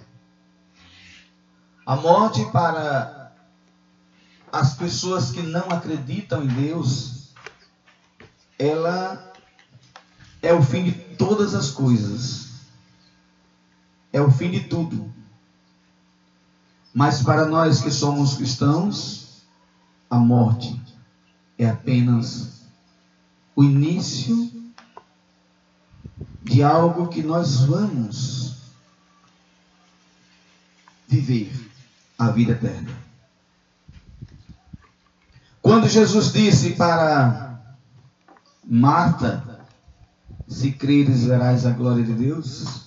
A 1.85 1.95
morte 1.95 2.43
para 2.45 3.31
as 4.51 4.73
pessoas 4.73 5.29
que 5.29 5.43
não 5.43 5.69
acreditam 5.69 6.43
em 6.43 6.47
Deus, 6.47 7.31
ela 8.57 9.33
é 10.41 10.51
o 10.51 10.63
fim 10.63 10.85
de 10.85 10.93
todas 10.93 11.53
as 11.53 11.69
coisas. 11.69 12.53
É 14.11 14.19
o 14.19 14.31
fim 14.31 14.49
de 14.49 14.61
tudo. 14.61 15.13
Mas 16.95 17.21
para 17.21 17.45
nós 17.45 17.81
que 17.81 17.91
somos 17.91 18.35
cristãos, 18.35 19.43
a 20.09 20.17
morte 20.17 20.81
é 21.57 21.69
apenas 21.69 22.61
o 23.53 23.65
início 23.65 24.49
de 26.41 26.63
algo 26.63 27.09
que 27.09 27.21
nós 27.21 27.65
vamos 27.65 28.55
viver 31.05 31.51
a 32.17 32.29
vida 32.29 32.53
eterna. 32.53 32.97
Quando 35.61 35.89
Jesus 35.89 36.31
disse 36.31 36.75
para 36.75 37.75
Marta, 38.63 39.65
se 40.47 40.71
creres 40.71 41.25
verás 41.25 41.65
a 41.65 41.71
glória 41.71 42.05
de 42.05 42.13
Deus, 42.13 42.84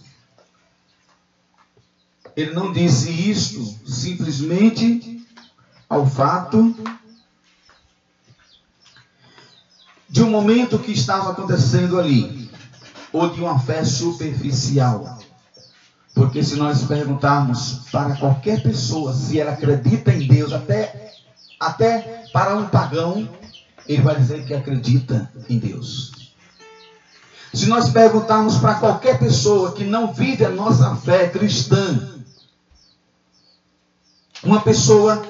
ele 2.38 2.52
não 2.52 2.72
disse 2.72 3.10
isto 3.10 3.60
simplesmente 3.84 5.26
ao 5.90 6.06
fato 6.06 6.72
de 10.08 10.22
um 10.22 10.30
momento 10.30 10.78
que 10.78 10.92
estava 10.92 11.32
acontecendo 11.32 11.98
ali, 11.98 12.48
ou 13.12 13.28
de 13.28 13.40
uma 13.40 13.58
fé 13.58 13.84
superficial. 13.84 15.18
Porque 16.14 16.44
se 16.44 16.54
nós 16.54 16.84
perguntarmos 16.84 17.80
para 17.90 18.14
qualquer 18.14 18.62
pessoa 18.62 19.12
se 19.12 19.40
ela 19.40 19.54
acredita 19.54 20.12
em 20.12 20.28
Deus, 20.28 20.52
até, 20.52 21.12
até 21.58 22.24
para 22.32 22.54
um 22.54 22.68
pagão, 22.68 23.28
ele 23.88 24.02
vai 24.02 24.14
dizer 24.14 24.44
que 24.44 24.54
acredita 24.54 25.28
em 25.48 25.58
Deus. 25.58 26.12
Se 27.52 27.66
nós 27.66 27.90
perguntarmos 27.90 28.58
para 28.58 28.74
qualquer 28.74 29.18
pessoa 29.18 29.72
que 29.72 29.82
não 29.82 30.12
vive 30.12 30.44
a 30.44 30.50
nossa 30.50 30.94
fé 30.94 31.26
cristã, 31.28 32.14
uma 34.42 34.60
pessoa 34.60 35.22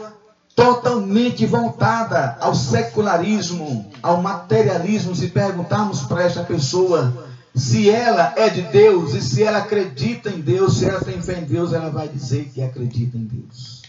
totalmente 0.54 1.46
voltada 1.46 2.36
ao 2.40 2.54
secularismo, 2.54 3.90
ao 4.02 4.20
materialismo, 4.20 5.14
se 5.14 5.28
perguntarmos 5.28 6.02
para 6.02 6.24
esta 6.24 6.42
pessoa 6.42 7.28
se 7.54 7.90
ela 7.90 8.34
é 8.36 8.48
de 8.48 8.62
Deus 8.62 9.14
e 9.14 9.20
se 9.20 9.42
ela 9.42 9.58
acredita 9.58 10.30
em 10.30 10.40
Deus, 10.40 10.78
se 10.78 10.84
ela 10.84 11.00
tem 11.00 11.20
fé 11.20 11.38
em 11.38 11.44
Deus, 11.44 11.72
ela 11.72 11.90
vai 11.90 12.08
dizer 12.08 12.50
que 12.52 12.62
acredita 12.62 13.16
em 13.16 13.24
Deus. 13.24 13.82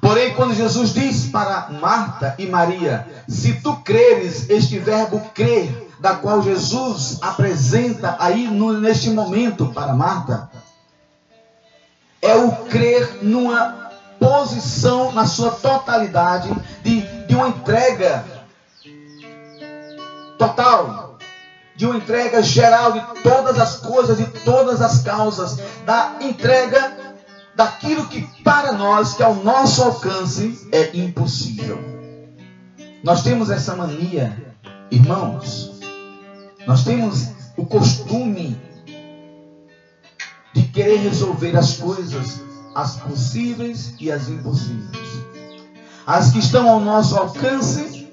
Porém, 0.00 0.34
quando 0.34 0.54
Jesus 0.54 0.92
diz 0.92 1.26
para 1.26 1.70
Marta 1.80 2.34
e 2.38 2.46
Maria: 2.46 3.06
Se 3.28 3.54
tu 3.54 3.76
creres, 3.76 4.48
este 4.48 4.78
verbo 4.78 5.20
crer, 5.34 5.90
da 5.98 6.14
qual 6.14 6.42
Jesus 6.42 7.18
apresenta 7.20 8.16
aí 8.20 8.46
no, 8.46 8.78
neste 8.78 9.10
momento 9.10 9.66
para 9.72 9.94
Marta, 9.94 10.50
é 12.20 12.34
o 12.36 12.52
crer 12.66 13.18
numa 13.22 13.85
posição, 14.18 15.12
na 15.12 15.26
sua 15.26 15.50
totalidade, 15.50 16.50
de, 16.82 17.00
de 17.26 17.34
uma 17.34 17.48
entrega 17.48 18.24
total, 20.38 21.18
de 21.74 21.86
uma 21.86 21.96
entrega 21.96 22.42
geral 22.42 22.92
de 22.92 23.00
todas 23.22 23.58
as 23.58 23.76
coisas, 23.76 24.16
de 24.16 24.26
todas 24.40 24.80
as 24.80 25.02
causas, 25.02 25.58
da 25.84 26.16
entrega 26.20 26.96
daquilo 27.54 28.06
que 28.08 28.22
para 28.42 28.72
nós, 28.72 29.14
que 29.14 29.22
ao 29.22 29.34
nosso 29.36 29.82
alcance, 29.82 30.68
é 30.72 30.96
impossível. 30.96 31.78
Nós 33.02 33.22
temos 33.22 33.50
essa 33.50 33.74
mania, 33.74 34.54
irmãos, 34.90 35.80
nós 36.66 36.84
temos 36.84 37.28
o 37.56 37.64
costume 37.64 38.60
de 40.52 40.62
querer 40.64 40.98
resolver 40.98 41.56
as 41.56 41.76
coisas, 41.76 42.40
as 42.76 42.96
possíveis 42.96 43.94
e 43.98 44.12
as 44.12 44.28
impossíveis. 44.28 45.24
As 46.06 46.30
que 46.30 46.38
estão 46.38 46.68
ao 46.68 46.78
nosso 46.78 47.16
alcance 47.16 48.06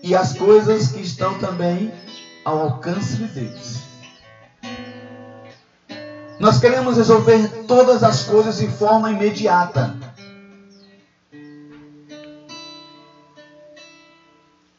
e 0.00 0.14
as 0.14 0.38
coisas 0.38 0.92
que 0.92 1.00
estão 1.00 1.36
também 1.40 1.92
ao 2.44 2.60
alcance 2.60 3.16
de 3.16 3.26
Deus. 3.26 3.80
Nós 6.38 6.60
queremos 6.60 6.96
resolver 6.96 7.48
todas 7.66 8.04
as 8.04 8.22
coisas 8.22 8.58
de 8.58 8.68
forma 8.68 9.10
imediata. 9.10 9.96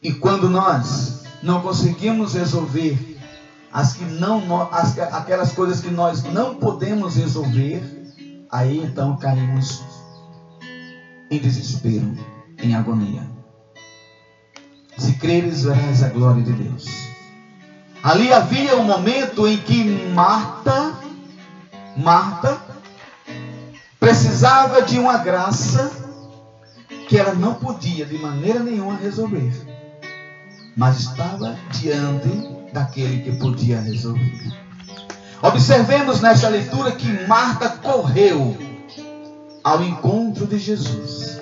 E 0.02 0.14
quando 0.14 0.48
nós 0.48 1.24
não 1.42 1.60
conseguimos 1.60 2.32
resolver 2.32 3.18
as 3.70 3.92
que 3.92 4.04
não 4.04 4.66
as, 4.72 4.98
aquelas 4.98 5.52
coisas 5.52 5.80
que 5.82 5.90
nós 5.90 6.22
não 6.22 6.54
podemos 6.54 7.16
resolver, 7.16 7.95
aí 8.56 8.78
então 8.78 9.16
caímos 9.16 9.82
em 11.30 11.38
desespero, 11.38 12.16
em 12.62 12.74
agonia. 12.74 13.22
Se 14.96 15.12
creres, 15.14 15.64
verás 15.64 16.02
a 16.02 16.08
glória 16.08 16.42
de 16.42 16.52
Deus. 16.52 16.86
Ali 18.02 18.32
havia 18.32 18.76
um 18.76 18.84
momento 18.84 19.46
em 19.46 19.58
que 19.58 19.84
Marta 20.14 20.94
Marta 21.96 22.60
precisava 23.98 24.82
de 24.82 24.98
uma 24.98 25.18
graça 25.18 25.90
que 27.08 27.18
ela 27.18 27.34
não 27.34 27.54
podia 27.54 28.06
de 28.06 28.18
maneira 28.18 28.60
nenhuma 28.60 28.96
resolver, 28.96 29.52
mas 30.76 31.00
estava 31.00 31.56
diante 31.70 32.72
daquele 32.72 33.22
que 33.22 33.38
podia 33.38 33.80
resolver. 33.80 34.65
Observemos 35.42 36.20
nesta 36.20 36.48
leitura 36.48 36.92
que 36.92 37.26
Marta 37.26 37.68
correu 37.68 38.56
ao 39.62 39.82
encontro 39.82 40.46
de 40.46 40.58
Jesus 40.58 41.38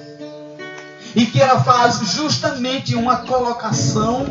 e 1.15 1.27
que 1.27 1.41
ela 1.41 1.63
faz 1.63 1.99
justamente 2.13 2.95
uma 2.95 3.19
colocação 3.19 4.27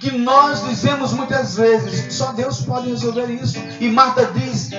que 0.00 0.12
nós 0.12 0.64
dizemos 0.66 1.12
muitas 1.12 1.56
vezes, 1.56 2.12
só 2.14 2.32
Deus 2.32 2.62
pode 2.62 2.88
resolver 2.88 3.26
isso. 3.26 3.58
E 3.80 3.88
Marta 3.88 4.26
diz: 4.26 4.70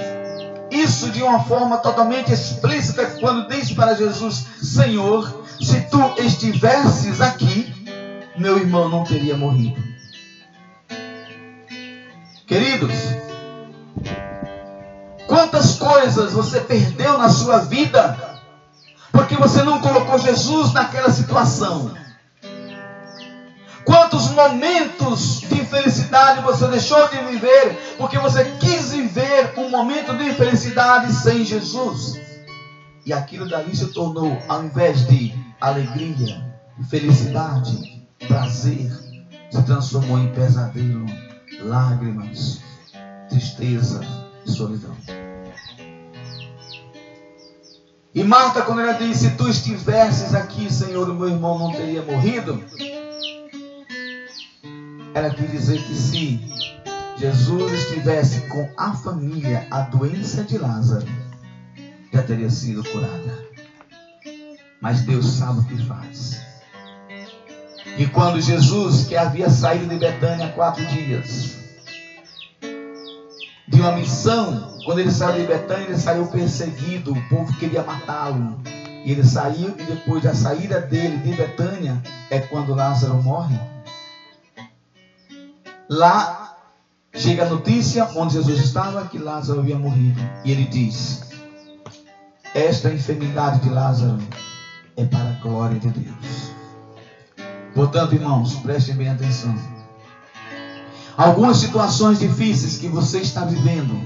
isso 0.72 1.10
de 1.12 1.22
uma 1.22 1.44
forma 1.44 1.78
totalmente 1.78 2.32
explícita 2.32 3.06
quando 3.20 3.48
diz 3.48 3.72
para 3.72 3.96
Jesus: 3.96 4.46
Senhor, 4.62 5.46
se 5.60 5.82
tu 5.82 6.00
estivesses 6.18 7.22
aqui, 7.22 7.74
meu 8.38 8.58
irmão 8.58 8.90
não 8.90 9.04
teria 9.04 9.36
morrido. 9.36 9.82
Queridos, 12.48 12.94
quantas 15.40 15.76
coisas 15.76 16.34
você 16.34 16.60
perdeu 16.60 17.18
na 17.18 17.30
sua 17.30 17.60
vida 17.60 18.18
porque 19.10 19.38
você 19.38 19.64
não 19.64 19.80
colocou 19.80 20.20
Jesus 20.20 20.74
naquela 20.74 21.10
situação? 21.10 21.94
Quantos 23.86 24.30
momentos 24.32 25.40
de 25.40 25.62
infelicidade 25.62 26.42
você 26.42 26.68
deixou 26.68 27.08
de 27.08 27.18
viver 27.20 27.96
porque 27.98 28.20
você 28.20 28.44
quis 28.60 28.92
viver 28.92 29.54
um 29.56 29.70
momento 29.70 30.14
de 30.18 30.26
infelicidade 30.26 31.14
sem 31.14 31.46
Jesus? 31.46 32.20
E 33.06 33.14
aquilo 33.14 33.48
dali 33.48 33.74
se 33.74 33.88
tornou, 33.94 34.38
ao 34.50 34.66
invés 34.66 35.08
de 35.08 35.34
alegria, 35.62 36.54
felicidade, 36.90 38.06
prazer, 38.28 38.92
se 39.50 39.64
transformou 39.64 40.20
em 40.20 40.34
pesadelo, 40.34 41.06
lágrimas, 41.64 42.60
tristeza 43.30 44.02
e 44.46 44.52
solidão. 44.52 45.19
E 48.20 48.24
Marta, 48.26 48.62
quando 48.64 48.82
ela 48.82 48.92
disse: 48.92 49.30
Se 49.30 49.36
tu 49.38 49.48
estivesses 49.48 50.36
aqui, 50.36 50.72
Senhor, 50.72 51.10
o 51.10 51.16
meu 51.16 51.30
irmão 51.30 51.58
não 51.58 51.72
teria 51.72 52.02
morrido. 52.02 52.62
Ela 55.14 55.30
quis 55.30 55.50
dizer 55.50 55.82
que 55.82 55.96
se 55.96 56.42
Jesus 57.16 57.72
estivesse 57.72 58.42
com 58.50 58.70
a 58.76 58.92
família, 58.94 59.66
a 59.72 59.84
doença 59.84 60.44
de 60.44 60.58
Lázaro 60.58 61.08
já 62.12 62.22
teria 62.22 62.50
sido 62.50 62.84
curada. 62.90 63.48
Mas 64.82 65.00
Deus 65.04 65.26
sabe 65.26 65.62
o 65.62 65.64
que 65.64 65.86
faz. 65.86 66.42
E 67.98 68.06
quando 68.06 68.42
Jesus, 68.42 69.08
que 69.08 69.16
havia 69.16 69.50
saído 69.50 69.88
de 69.88 69.98
Betânia 69.98 70.48
há 70.48 70.52
quatro 70.52 70.86
dias, 70.88 71.59
de 73.70 73.80
uma 73.80 73.92
missão, 73.92 74.74
quando 74.84 75.00
ele 75.00 75.12
saiu 75.12 75.42
de 75.42 75.48
Betânia, 75.48 75.86
ele 75.86 75.98
saiu 75.98 76.26
perseguido, 76.28 77.14
o 77.14 77.30
povo 77.30 77.54
queria 77.58 77.84
matá-lo. 77.84 78.60
E 79.06 79.12
ele 79.12 79.24
saiu, 79.24 79.76
e 79.78 79.84
depois 79.84 80.24
da 80.24 80.34
saída 80.34 80.82
dele 80.82 81.18
de 81.18 81.34
Betânia, 81.34 82.02
é 82.32 82.40
quando 82.40 82.74
Lázaro 82.74 83.22
morre. 83.22 83.58
Lá 85.88 86.58
chega 87.14 87.46
a 87.46 87.50
notícia 87.50 88.10
onde 88.16 88.34
Jesus 88.34 88.60
estava 88.60 89.08
que 89.08 89.20
Lázaro 89.20 89.60
havia 89.60 89.78
morrido. 89.78 90.20
E 90.44 90.52
ele 90.52 90.66
diz: 90.66 91.30
Esta 92.54 92.92
enfermidade 92.92 93.62
de 93.62 93.70
Lázaro 93.70 94.18
é 94.98 95.06
para 95.06 95.30
a 95.30 95.42
glória 95.42 95.80
de 95.80 95.90
Deus. 95.90 96.52
Portanto, 97.76 98.16
irmãos, 98.16 98.56
prestem 98.56 98.96
bem 98.96 99.10
atenção. 99.10 99.79
Algumas 101.20 101.58
situações 101.58 102.18
difíceis 102.18 102.78
que 102.78 102.88
você 102.88 103.20
está 103.20 103.44
vivendo, 103.44 104.02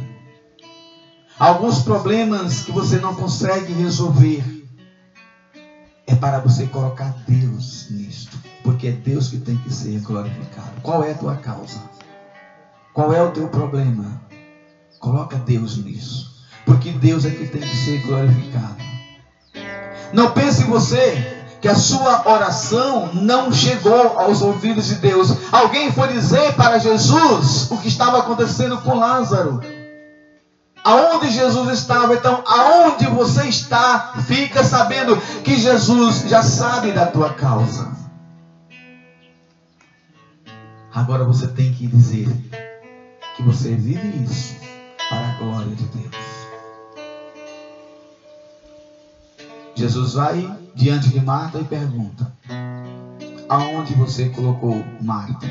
alguns 1.37 1.83
problemas 1.83 2.63
que 2.63 2.71
você 2.71 2.97
não 2.97 3.13
consegue 3.13 3.71
resolver, 3.71 4.43
é 6.07 6.15
para 6.15 6.39
você 6.39 6.65
colocar 6.65 7.15
Deus 7.27 7.85
nisto, 7.91 8.35
porque 8.63 8.87
é 8.87 8.91
Deus 8.93 9.29
que 9.29 9.37
tem 9.37 9.55
que 9.57 9.71
ser 9.71 9.99
glorificado. 9.99 10.81
Qual 10.81 11.03
é 11.03 11.11
a 11.11 11.15
tua 11.15 11.35
causa? 11.35 11.83
Qual 12.95 13.13
é 13.13 13.21
o 13.21 13.29
teu 13.29 13.47
problema? 13.47 14.19
Coloca 14.99 15.37
Deus 15.37 15.77
nisso, 15.77 16.43
porque 16.65 16.89
Deus 16.93 17.25
é 17.25 17.29
que 17.29 17.45
tem 17.45 17.61
que 17.61 17.75
ser 17.75 18.01
glorificado. 18.07 18.77
Não 20.11 20.31
pense 20.31 20.63
você 20.63 21.32
que 21.63 21.69
a 21.69 21.75
sua 21.75 22.29
oração 22.29 23.11
não 23.13 23.49
chegou 23.49 24.19
aos 24.19 24.41
ouvidos 24.41 24.87
de 24.87 24.95
Deus. 24.95 25.33
Alguém 25.49 25.93
foi 25.93 26.09
dizer 26.09 26.55
para 26.55 26.77
Jesus 26.77 27.71
o 27.71 27.77
que 27.77 27.87
estava 27.87 28.19
acontecendo 28.19 28.79
com 28.79 28.99
Lázaro. 28.99 29.61
Aonde 30.83 31.31
Jesus 31.31 31.79
estava, 31.79 32.15
então, 32.15 32.43
aonde 32.45 33.05
você 33.07 33.47
está, 33.47 34.11
fica 34.27 34.61
sabendo 34.61 35.15
que 35.45 35.55
Jesus 35.55 36.25
já 36.27 36.43
sabe 36.43 36.91
da 36.91 37.05
tua 37.05 37.33
causa. 37.33 37.89
Agora 40.93 41.23
você 41.23 41.47
tem 41.47 41.73
que 41.73 41.87
dizer 41.87 42.27
que 43.37 43.41
você 43.41 43.73
vive 43.73 44.21
isso 44.21 44.55
para 45.09 45.29
a 45.29 45.37
glória 45.37 45.73
de 45.73 45.85
Deus. 45.85 46.42
Jesus 49.83 50.13
vai 50.13 50.49
diante 50.73 51.09
de 51.09 51.19
Marta 51.19 51.59
e 51.59 51.65
pergunta: 51.65 52.33
Aonde 53.49 53.93
você 53.95 54.29
colocou 54.29 54.81
Marta 55.01 55.45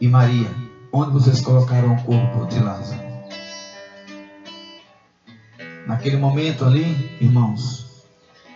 e 0.00 0.06
Maria? 0.06 0.48
Onde 0.92 1.10
vocês 1.10 1.40
colocaram 1.40 1.96
o 1.96 2.02
corpo 2.04 2.46
de 2.46 2.60
Lázaro? 2.60 3.00
Naquele 5.84 6.16
momento 6.16 6.64
ali, 6.64 7.18
irmãos, 7.20 8.04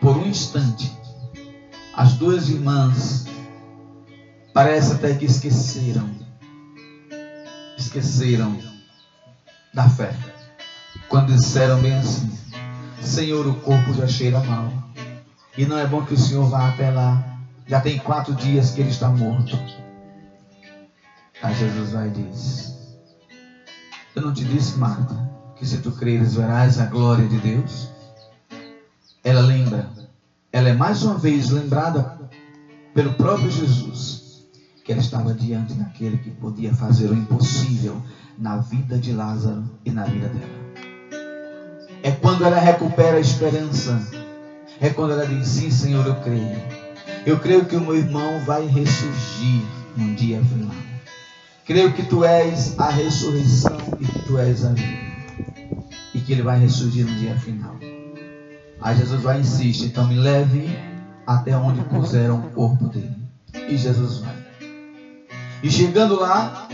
por 0.00 0.16
um 0.16 0.28
instante, 0.28 0.96
as 1.96 2.12
duas 2.12 2.48
irmãs 2.48 3.26
parece 4.52 4.92
até 4.92 5.12
que 5.16 5.24
esqueceram, 5.24 6.08
esqueceram 7.76 8.56
da 9.74 9.90
fé. 9.90 10.14
Quando 11.08 11.34
disseram 11.34 11.82
bem 11.82 11.94
assim: 11.94 12.32
Senhor, 13.02 13.44
o 13.44 13.54
corpo 13.56 13.92
já 13.92 14.06
cheira 14.06 14.38
mal. 14.38 14.83
E 15.56 15.64
não 15.66 15.78
é 15.78 15.86
bom 15.86 16.04
que 16.04 16.14
o 16.14 16.18
Senhor 16.18 16.48
vá 16.48 16.68
até 16.68 16.90
lá. 16.90 17.38
Já 17.66 17.80
tem 17.80 17.98
quatro 17.98 18.34
dias 18.34 18.72
que 18.72 18.80
ele 18.80 18.90
está 18.90 19.08
morto. 19.08 19.58
Aí 21.42 21.54
Jesus 21.54 21.92
vai 21.92 22.08
e 22.08 22.10
diz: 22.10 22.98
Eu 24.16 24.22
não 24.22 24.34
te 24.34 24.44
disse, 24.44 24.78
Marta, 24.78 25.30
que 25.56 25.66
se 25.66 25.78
tu 25.78 25.92
creres 25.92 26.34
verás 26.34 26.80
a 26.80 26.86
glória 26.86 27.26
de 27.26 27.38
Deus? 27.38 27.88
Ela 29.22 29.40
lembra, 29.40 29.88
ela 30.52 30.68
é 30.68 30.74
mais 30.74 31.02
uma 31.02 31.16
vez 31.16 31.50
lembrada 31.50 32.18
pelo 32.92 33.14
próprio 33.14 33.50
Jesus, 33.50 34.46
que 34.84 34.92
ela 34.92 35.00
estava 35.00 35.32
diante 35.32 35.72
daquele 35.74 36.18
que 36.18 36.30
podia 36.30 36.74
fazer 36.74 37.10
o 37.10 37.14
impossível 37.14 38.02
na 38.38 38.58
vida 38.58 38.98
de 38.98 39.12
Lázaro 39.12 39.64
e 39.84 39.90
na 39.90 40.04
vida 40.04 40.28
dela. 40.28 40.64
É 42.02 42.10
quando 42.10 42.44
ela 42.44 42.58
recupera 42.58 43.16
a 43.16 43.20
esperança. 43.20 44.23
É 44.84 44.90
quando 44.90 45.12
ela 45.12 45.26
diz: 45.26 45.48
Sim, 45.48 45.70
Senhor, 45.70 46.06
eu 46.06 46.14
creio. 46.16 46.62
Eu 47.24 47.40
creio 47.40 47.64
que 47.64 47.74
o 47.74 47.80
meu 47.80 47.96
irmão 47.96 48.38
vai 48.44 48.66
ressurgir 48.66 49.62
num 49.96 50.12
dia 50.12 50.44
final. 50.44 50.76
Creio 51.64 51.90
que 51.94 52.02
tu 52.02 52.22
és 52.22 52.78
a 52.78 52.90
ressurreição 52.90 53.78
e 53.98 54.04
que 54.04 54.18
tu 54.26 54.38
és 54.38 54.62
a 54.62 54.74
vida. 54.74 55.14
E 56.12 56.20
que 56.20 56.34
ele 56.34 56.42
vai 56.42 56.58
ressurgir 56.58 57.06
no 57.06 57.14
dia 57.14 57.34
final. 57.36 57.74
Aí 58.82 58.94
Jesus 58.98 59.22
vai 59.22 59.38
e 59.38 59.40
insiste: 59.40 59.86
Então 59.86 60.06
me 60.06 60.16
leve 60.16 60.78
até 61.26 61.56
onde 61.56 61.80
puseram 61.84 62.40
o 62.40 62.50
corpo 62.50 62.88
dele. 62.88 63.16
E 63.54 63.78
Jesus 63.78 64.18
vai. 64.18 64.36
E 65.62 65.70
chegando 65.70 66.20
lá, 66.20 66.68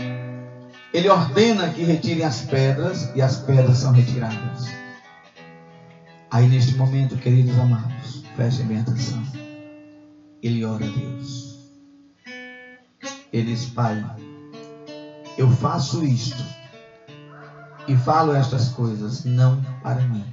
ele 0.93 1.07
ordena 1.07 1.69
que 1.69 1.85
retirem 1.85 2.25
as 2.25 2.41
pedras 2.41 3.09
e 3.15 3.21
as 3.21 3.37
pedras 3.37 3.77
são 3.77 3.93
retiradas. 3.93 4.80
Aí 6.31 6.47
neste 6.47 6.75
momento, 6.75 7.17
queridos 7.17 7.59
amados, 7.59 8.23
prestem 8.37 8.65
bem 8.65 8.79
atenção. 8.79 9.21
Ele 10.41 10.63
ora 10.63 10.85
a 10.85 10.87
Deus. 10.87 11.59
Ele 13.33 13.53
diz, 13.53 13.65
Pai, 13.65 14.01
eu 15.37 15.51
faço 15.51 16.05
isto 16.05 16.41
e 17.85 17.97
falo 17.97 18.33
estas 18.33 18.69
coisas 18.69 19.25
não 19.25 19.61
para 19.83 19.99
mim, 20.07 20.23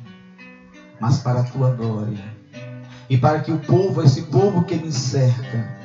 mas 1.00 1.18
para 1.18 1.40
a 1.40 1.44
tua 1.44 1.74
glória. 1.74 2.32
E 3.10 3.18
para 3.18 3.40
que 3.40 3.50
o 3.50 3.58
povo, 3.58 4.00
esse 4.00 4.22
povo 4.22 4.62
que 4.62 4.76
me 4.76 4.92
cerca, 4.92 5.76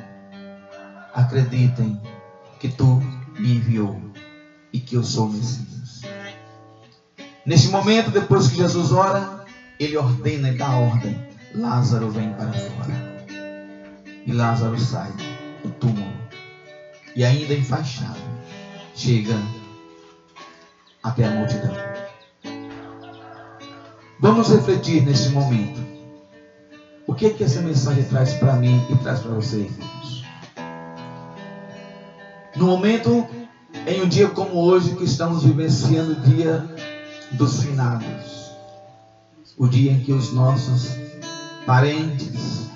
acreditem 1.12 2.00
que 2.60 2.68
tu 2.68 3.02
me 3.36 3.56
enviou 3.56 4.00
e 4.72 4.78
que 4.78 4.94
eu 4.94 5.02
sou 5.02 5.26
o 5.26 5.32
Messias. 5.32 6.02
Neste 7.44 7.68
momento, 7.68 8.12
depois 8.12 8.46
que 8.46 8.58
Jesus 8.58 8.92
ora, 8.92 9.43
ele 9.78 9.96
ordena 9.96 10.50
e 10.50 10.56
dá 10.56 10.70
ordem. 10.70 11.18
Lázaro 11.54 12.10
vem 12.10 12.32
para 12.34 12.52
fora. 12.52 13.26
E 14.26 14.32
Lázaro 14.32 14.78
sai 14.78 15.12
do 15.62 15.70
túmulo. 15.70 16.14
E 17.14 17.24
ainda 17.24 17.54
enfaixado, 17.54 18.18
chega 18.94 19.36
até 21.02 21.24
a 21.24 21.30
multidão. 21.30 21.74
Vamos 24.20 24.48
refletir 24.48 25.02
neste 25.04 25.28
momento. 25.28 25.84
O 27.06 27.14
que 27.14 27.26
é 27.26 27.30
que 27.30 27.44
essa 27.44 27.60
mensagem 27.60 28.04
traz 28.04 28.34
para 28.34 28.54
mim 28.54 28.84
e 28.90 28.96
traz 28.96 29.20
para 29.20 29.32
você, 29.32 29.58
irmãos? 29.58 30.24
No 32.56 32.66
momento, 32.66 33.26
em 33.86 34.02
um 34.02 34.08
dia 34.08 34.28
como 34.28 34.64
hoje, 34.64 34.96
que 34.96 35.04
estamos 35.04 35.44
vivenciando 35.44 36.12
o 36.12 36.20
dia 36.20 36.64
dos 37.32 37.62
finados 37.62 38.44
o 39.56 39.68
dia 39.68 39.92
em 39.92 40.00
que 40.00 40.12
os 40.12 40.32
nossos 40.32 40.88
parentes, 41.66 42.68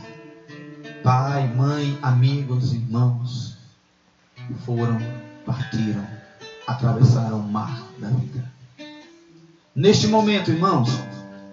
pai, 1.03 1.53
mãe, 1.55 1.99
amigos, 2.03 2.73
irmãos, 2.73 3.57
foram, 4.65 4.99
partiram, 5.45 6.07
atravessaram 6.67 7.41
o 7.41 7.43
mar 7.43 7.83
da 7.99 8.09
vida. 8.09 8.53
Neste 9.75 10.07
momento, 10.07 10.51
irmãos, 10.51 10.89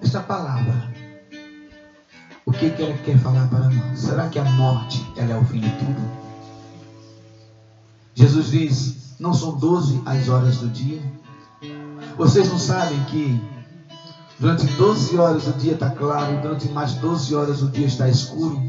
esta 0.02 0.22
palavra, 0.22 0.94
o 2.46 2.52
que, 2.52 2.70
que 2.70 2.84
ela 2.84 2.98
quer 3.00 3.18
falar 3.20 3.48
para 3.48 3.70
nós? 3.70 4.00
Será 4.00 4.30
que 4.30 4.40
a 4.40 4.44
morte 4.44 5.06
ela 5.18 5.34
é 5.34 5.38
o 5.38 5.46
fim 5.46 5.60
de 5.60 5.70
tudo? 5.72 6.26
Jesus 8.14 8.52
diz: 8.52 9.16
não 9.20 9.34
são 9.34 9.58
doze 9.58 10.02
as 10.06 10.30
horas 10.30 10.58
do 10.58 10.70
dia? 10.70 11.02
Vocês 12.18 12.48
não 12.48 12.60
sabem 12.60 13.04
que 13.06 13.55
Durante 14.40 14.66
12 14.66 15.18
horas 15.18 15.48
o 15.48 15.54
dia 15.54 15.74
está 15.74 15.90
claro, 15.90 16.42
durante 16.42 16.68
mais 16.70 16.94
12 16.96 17.34
horas 17.36 17.62
o 17.62 17.70
dia 17.70 17.88
está 17.88 18.10
escuro. 18.10 18.62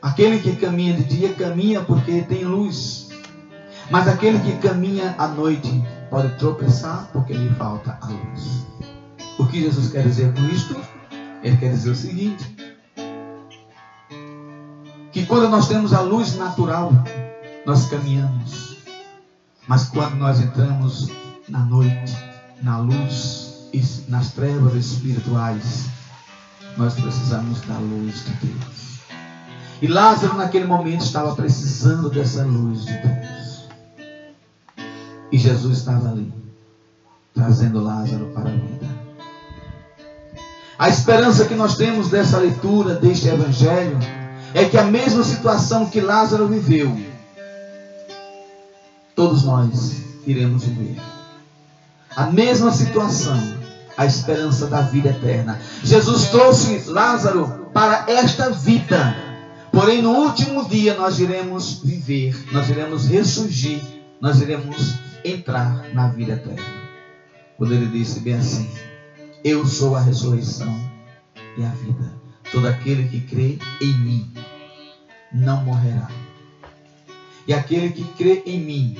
Aquele 0.00 0.40
que 0.40 0.56
caminha 0.56 0.94
de 0.94 1.04
dia 1.04 1.34
caminha 1.34 1.82
porque 1.82 2.22
tem 2.22 2.44
luz. 2.44 3.10
Mas 3.90 4.08
aquele 4.08 4.38
que 4.40 4.56
caminha 4.56 5.14
à 5.18 5.28
noite 5.28 5.70
pode 6.08 6.34
tropeçar 6.36 7.10
porque 7.12 7.34
lhe 7.34 7.50
falta 7.56 7.98
a 8.00 8.06
luz. 8.06 8.66
O 9.38 9.46
que 9.46 9.60
Jesus 9.60 9.90
quer 9.90 10.04
dizer 10.04 10.32
com 10.32 10.42
isto? 10.46 10.74
Ele 11.42 11.56
quer 11.58 11.70
dizer 11.70 11.90
o 11.90 11.94
seguinte: 11.94 12.56
que 15.12 15.26
quando 15.26 15.50
nós 15.50 15.68
temos 15.68 15.92
a 15.92 16.00
luz 16.00 16.36
natural, 16.36 16.90
nós 17.66 17.86
caminhamos. 17.88 18.78
Mas 19.68 19.84
quando 19.90 20.14
nós 20.14 20.40
entramos 20.40 21.08
na 21.48 21.60
noite, 21.60 22.31
na 22.62 22.78
luz 22.78 23.68
e 23.72 23.82
nas 24.08 24.30
trevas 24.32 24.74
espirituais, 24.74 25.86
nós 26.76 26.94
precisamos 26.94 27.60
da 27.62 27.76
luz 27.78 28.24
de 28.24 28.46
Deus. 28.46 29.00
E 29.80 29.88
Lázaro, 29.88 30.36
naquele 30.36 30.64
momento, 30.64 31.04
estava 31.04 31.34
precisando 31.34 32.08
dessa 32.08 32.44
luz 32.44 32.84
de 32.84 32.92
Deus. 32.92 33.68
E 35.32 35.38
Jesus 35.38 35.78
estava 35.78 36.10
ali, 36.10 36.32
trazendo 37.34 37.82
Lázaro 37.82 38.26
para 38.26 38.48
a 38.48 38.52
vida. 38.52 38.86
A 40.78 40.88
esperança 40.88 41.46
que 41.46 41.54
nós 41.54 41.76
temos 41.76 42.08
dessa 42.08 42.38
leitura, 42.38 42.94
deste 42.94 43.28
evangelho, 43.28 43.98
é 44.54 44.64
que 44.66 44.76
a 44.76 44.84
mesma 44.84 45.24
situação 45.24 45.88
que 45.88 46.00
Lázaro 46.00 46.46
viveu, 46.46 46.96
todos 49.14 49.44
nós 49.44 50.02
iremos 50.26 50.64
viver. 50.64 51.00
A 52.16 52.26
mesma 52.26 52.70
situação, 52.70 53.38
a 53.96 54.06
esperança 54.06 54.66
da 54.66 54.82
vida 54.82 55.10
eterna. 55.10 55.60
Jesus 55.82 56.28
trouxe 56.28 56.90
Lázaro 56.90 57.70
para 57.72 58.04
esta 58.08 58.50
vida. 58.50 59.16
Porém, 59.70 60.02
no 60.02 60.10
último 60.10 60.68
dia 60.68 60.94
nós 60.94 61.18
iremos 61.18 61.80
viver, 61.82 62.36
nós 62.52 62.68
iremos 62.68 63.06
ressurgir, 63.06 63.80
nós 64.20 64.40
iremos 64.40 64.94
entrar 65.24 65.88
na 65.94 66.08
vida 66.08 66.32
eterna. 66.34 66.82
Quando 67.56 67.72
ele 67.74 67.86
disse 67.86 68.20
bem 68.20 68.34
assim: 68.34 68.68
Eu 69.42 69.66
sou 69.66 69.96
a 69.96 70.00
ressurreição 70.00 70.78
e 71.56 71.64
a 71.64 71.68
vida. 71.68 72.12
Todo 72.50 72.68
aquele 72.68 73.08
que 73.08 73.20
crê 73.20 73.58
em 73.80 73.98
mim 73.98 74.34
não 75.32 75.64
morrerá. 75.64 76.08
E 77.46 77.54
aquele 77.54 77.90
que 77.90 78.04
crê 78.12 78.42
em 78.46 78.60
mim, 78.60 78.98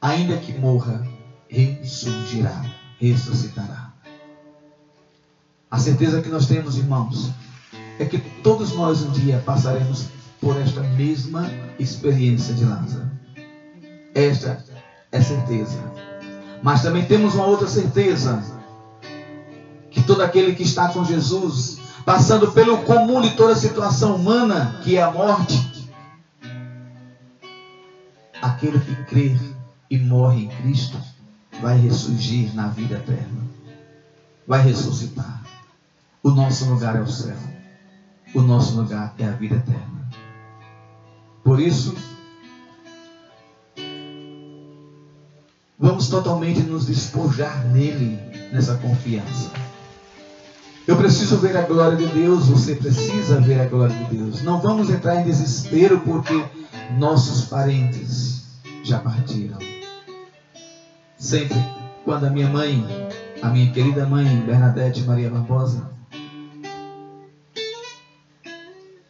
ainda 0.00 0.36
que 0.36 0.52
morra, 0.52 1.06
ressurgirá, 1.48 2.64
ressuscitará. 3.00 3.92
A 5.70 5.78
certeza 5.78 6.22
que 6.22 6.28
nós 6.28 6.46
temos, 6.46 6.76
irmãos, 6.76 7.30
é 7.98 8.04
que 8.04 8.18
todos 8.18 8.72
nós 8.72 9.02
um 9.02 9.10
dia 9.10 9.42
passaremos 9.44 10.06
por 10.40 10.56
esta 10.60 10.80
mesma 10.80 11.50
experiência 11.78 12.54
de 12.54 12.64
Lázaro. 12.64 13.10
Esta 14.14 14.64
é 15.12 15.20
certeza. 15.20 15.78
Mas 16.62 16.82
também 16.82 17.04
temos 17.04 17.34
uma 17.34 17.46
outra 17.46 17.66
certeza: 17.66 18.42
que 19.90 20.02
todo 20.02 20.22
aquele 20.22 20.54
que 20.54 20.62
está 20.62 20.88
com 20.88 21.04
Jesus, 21.04 21.78
passando 22.04 22.52
pelo 22.52 22.78
comum 22.78 23.20
de 23.20 23.30
toda 23.30 23.54
situação 23.54 24.16
humana, 24.16 24.80
que 24.82 24.96
é 24.96 25.02
a 25.02 25.10
morte, 25.10 25.90
aquele 28.40 28.78
que 28.78 28.94
crê 29.04 29.36
e 29.90 29.98
morre 29.98 30.44
em 30.44 30.48
Cristo, 30.48 30.98
vai 31.60 31.78
ressurgir 31.78 32.54
na 32.54 32.68
vida 32.68 32.96
eterna, 32.96 33.42
vai 34.46 34.62
ressuscitar. 34.62 35.42
O 36.22 36.30
nosso 36.30 36.64
lugar 36.66 36.96
é 36.96 37.00
o 37.00 37.06
céu, 37.06 37.36
o 38.34 38.42
nosso 38.42 38.76
lugar 38.76 39.14
é 39.18 39.24
a 39.24 39.32
vida 39.32 39.56
eterna. 39.56 40.08
Por 41.44 41.60
isso, 41.60 41.94
vamos 45.78 46.08
totalmente 46.08 46.60
nos 46.60 46.86
despojar 46.86 47.64
nele, 47.68 48.18
nessa 48.52 48.76
confiança. 48.76 49.50
Eu 50.86 50.96
preciso 50.96 51.38
ver 51.38 51.56
a 51.56 51.62
glória 51.62 51.96
de 51.96 52.06
Deus, 52.06 52.46
você 52.46 52.76
precisa 52.76 53.40
ver 53.40 53.60
a 53.60 53.66
glória 53.66 53.96
de 53.96 54.16
Deus. 54.16 54.42
Não 54.42 54.60
vamos 54.60 54.88
entrar 54.88 55.20
em 55.20 55.24
desespero 55.24 56.00
porque 56.00 56.44
nossos 56.96 57.46
parentes 57.46 58.42
já 58.84 59.00
partiram. 59.00 59.75
Sempre 61.18 61.56
quando 62.04 62.26
a 62.26 62.30
minha 62.30 62.48
mãe, 62.48 62.84
a 63.42 63.48
minha 63.48 63.72
querida 63.72 64.06
mãe 64.06 64.24
Bernadette 64.42 65.02
Maria 65.02 65.30
Barbosa, 65.30 65.90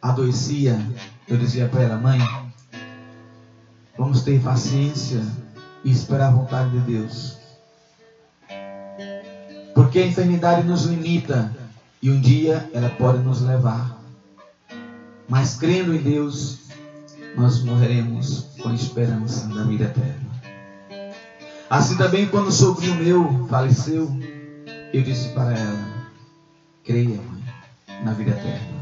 adoecia, 0.01 0.79
eu 1.27 1.37
dizia 1.37 1.67
para 1.67 1.81
ela, 1.83 1.97
mãe, 1.97 2.19
vamos 3.97 4.21
ter 4.23 4.41
paciência 4.41 5.21
e 5.83 5.91
esperar 5.91 6.27
a 6.27 6.31
vontade 6.31 6.71
de 6.71 6.79
Deus. 6.79 7.37
Porque 9.75 9.99
a 9.99 10.07
enfermidade 10.07 10.65
nos 10.65 10.85
limita 10.85 11.55
e 12.01 12.09
um 12.09 12.19
dia 12.19 12.69
ela 12.73 12.89
pode 12.89 13.19
nos 13.19 13.41
levar. 13.41 13.97
Mas 15.27 15.55
crendo 15.55 15.93
em 15.93 16.01
Deus, 16.01 16.59
nós 17.35 17.61
morreremos 17.63 18.47
com 18.61 18.73
esperança 18.73 19.47
da 19.49 19.63
vida 19.63 19.83
eterna. 19.83 20.26
Assim 21.69 21.97
também 21.97 22.27
quando 22.27 22.47
o 22.47 22.51
sobrinho 22.51 22.95
meu 22.95 23.47
faleceu, 23.49 24.09
eu 24.93 25.03
disse 25.03 25.29
para 25.29 25.51
ela, 25.51 25.87
creia, 26.85 27.21
mãe, 27.21 27.43
na 28.05 28.13
vida 28.13 28.31
eterna. 28.31 28.77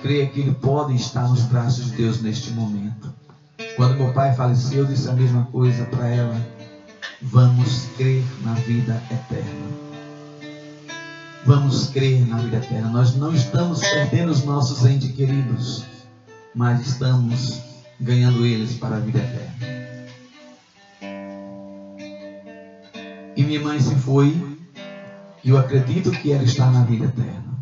Creia 0.00 0.28
que 0.28 0.40
ele 0.40 0.54
pode 0.54 0.94
estar 0.94 1.28
nos 1.28 1.42
braços 1.42 1.86
de 1.86 1.96
Deus 1.96 2.22
neste 2.22 2.52
momento. 2.52 3.12
Quando 3.74 3.96
meu 3.96 4.12
pai 4.12 4.34
faleceu, 4.36 4.80
eu 4.80 4.86
disse 4.86 5.08
a 5.08 5.12
mesma 5.12 5.46
coisa 5.46 5.84
para 5.86 6.06
ela. 6.06 6.46
Vamos 7.20 7.86
crer 7.96 8.24
na 8.44 8.54
vida 8.54 9.02
eterna. 9.10 9.68
Vamos 11.44 11.88
crer 11.88 12.24
na 12.28 12.36
vida 12.38 12.58
eterna. 12.58 12.88
Nós 12.88 13.16
não 13.16 13.34
estamos 13.34 13.80
perdendo 13.80 14.30
os 14.30 14.44
nossos 14.44 14.86
entes 14.86 15.10
queridos, 15.10 15.84
mas 16.54 16.86
estamos 16.86 17.60
ganhando 18.00 18.46
eles 18.46 18.74
para 18.74 18.96
a 18.96 19.00
vida 19.00 19.18
eterna. 19.18 19.77
E 23.38 23.44
minha 23.44 23.60
mãe 23.60 23.78
se 23.78 23.94
foi, 23.94 24.36
e 25.44 25.50
eu 25.50 25.56
acredito 25.56 26.10
que 26.10 26.32
ela 26.32 26.42
está 26.42 26.68
na 26.72 26.82
vida 26.82 27.04
eterna. 27.04 27.56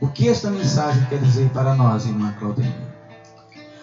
O 0.00 0.08
que 0.08 0.30
esta 0.30 0.50
mensagem 0.50 1.04
quer 1.10 1.18
dizer 1.18 1.50
para 1.50 1.74
nós, 1.74 2.06
irmã 2.06 2.34
Claudine? 2.38 2.74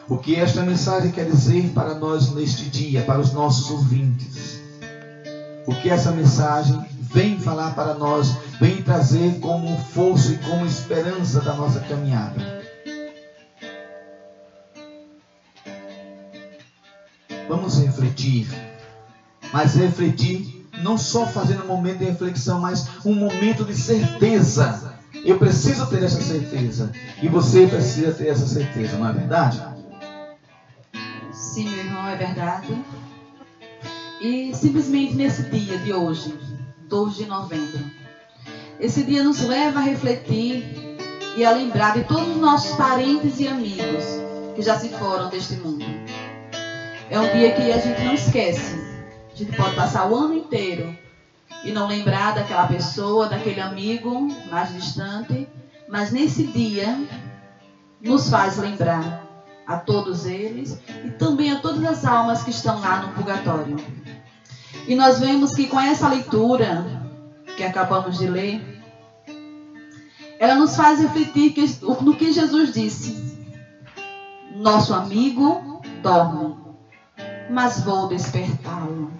O 0.09 0.17
que 0.17 0.35
esta 0.35 0.63
mensagem 0.63 1.11
quer 1.11 1.25
dizer 1.25 1.73
para 1.75 1.93
nós 1.93 2.33
neste 2.33 2.71
dia, 2.71 3.03
para 3.03 3.19
os 3.19 3.31
nossos 3.33 3.69
ouvintes? 3.69 4.59
O 5.67 5.75
que 5.75 5.91
essa 5.91 6.11
mensagem 6.11 6.83
vem 6.99 7.39
falar 7.39 7.75
para 7.75 7.93
nós, 7.93 8.35
vem 8.59 8.81
trazer 8.81 9.39
como 9.39 9.77
força 9.77 10.31
e 10.31 10.37
como 10.39 10.65
esperança 10.65 11.39
da 11.41 11.53
nossa 11.53 11.81
caminhada? 11.81 12.63
Vamos 17.47 17.77
refletir 17.77 18.66
mas 19.53 19.75
refletir, 19.75 20.67
não 20.81 20.97
só 20.97 21.25
fazendo 21.25 21.63
um 21.63 21.67
momento 21.67 21.99
de 21.99 22.05
reflexão, 22.05 22.59
mas 22.59 22.87
um 23.05 23.13
momento 23.13 23.63
de 23.63 23.75
certeza. 23.75 24.95
Eu 25.25 25.37
preciso 25.37 25.87
ter 25.87 26.03
essa 26.03 26.21
certeza. 26.21 26.91
E 27.21 27.27
você 27.27 27.67
precisa 27.67 28.11
ter 28.13 28.27
essa 28.27 28.45
certeza, 28.45 28.97
não 28.97 29.09
é 29.09 29.13
verdade? 29.13 29.61
Sim, 31.31 31.69
meu 31.69 31.79
irmão, 31.79 32.07
é 32.07 32.15
verdade. 32.15 32.77
E 34.21 34.53
simplesmente 34.55 35.15
nesse 35.15 35.43
dia 35.43 35.77
de 35.79 35.93
hoje, 35.93 36.33
2 36.87 37.15
de 37.15 37.25
novembro, 37.25 37.79
esse 38.79 39.03
dia 39.03 39.23
nos 39.23 39.41
leva 39.41 39.79
a 39.79 39.83
refletir 39.83 40.63
e 41.35 41.45
a 41.45 41.51
lembrar 41.51 41.93
de 41.93 42.03
todos 42.03 42.29
os 42.29 42.37
nossos 42.37 42.75
parentes 42.75 43.39
e 43.39 43.47
amigos 43.47 44.05
que 44.55 44.61
já 44.61 44.77
se 44.77 44.89
foram 44.89 45.29
deste 45.29 45.55
mundo. 45.55 45.85
É 47.09 47.19
um 47.19 47.31
dia 47.37 47.51
que 47.53 47.71
a 47.71 47.77
gente 47.77 48.03
não 48.03 48.13
esquece 48.13 48.86
a 49.37 49.43
gente 49.43 49.55
pode 49.55 49.75
passar 49.75 50.09
o 50.09 50.15
ano 50.15 50.33
inteiro 50.33 50.97
e 51.63 51.71
não 51.71 51.87
lembrar 51.87 52.33
daquela 52.33 52.65
pessoa, 52.65 53.29
daquele 53.29 53.61
amigo 53.61 54.27
mais 54.49 54.73
distante, 54.73 55.47
mas 55.87 56.11
nesse 56.11 56.47
dia 56.47 56.99
nos 58.01 58.31
faz 58.31 58.57
lembrar 58.57 59.23
a 59.67 59.77
todos 59.77 60.25
eles 60.25 60.79
e 61.05 61.11
também 61.11 61.51
a 61.51 61.59
todas 61.59 61.85
as 61.85 62.03
almas 62.03 62.41
que 62.41 62.49
estão 62.49 62.79
lá 62.79 63.01
no 63.01 63.13
purgatório. 63.13 63.77
E 64.87 64.95
nós 64.95 65.19
vemos 65.19 65.53
que 65.53 65.67
com 65.67 65.79
essa 65.79 66.07
leitura 66.07 66.83
que 67.55 67.63
acabamos 67.63 68.17
de 68.17 68.25
ler, 68.25 68.81
ela 70.39 70.55
nos 70.55 70.75
faz 70.75 70.99
refletir 70.99 71.53
no 72.01 72.15
que 72.15 72.33
Jesus 72.33 72.73
disse: 72.73 73.39
Nosso 74.55 74.95
amigo 74.95 75.79
dorme, 76.01 76.66
mas 77.49 77.81
vou 77.81 78.07
despertá-lo. 78.07 79.11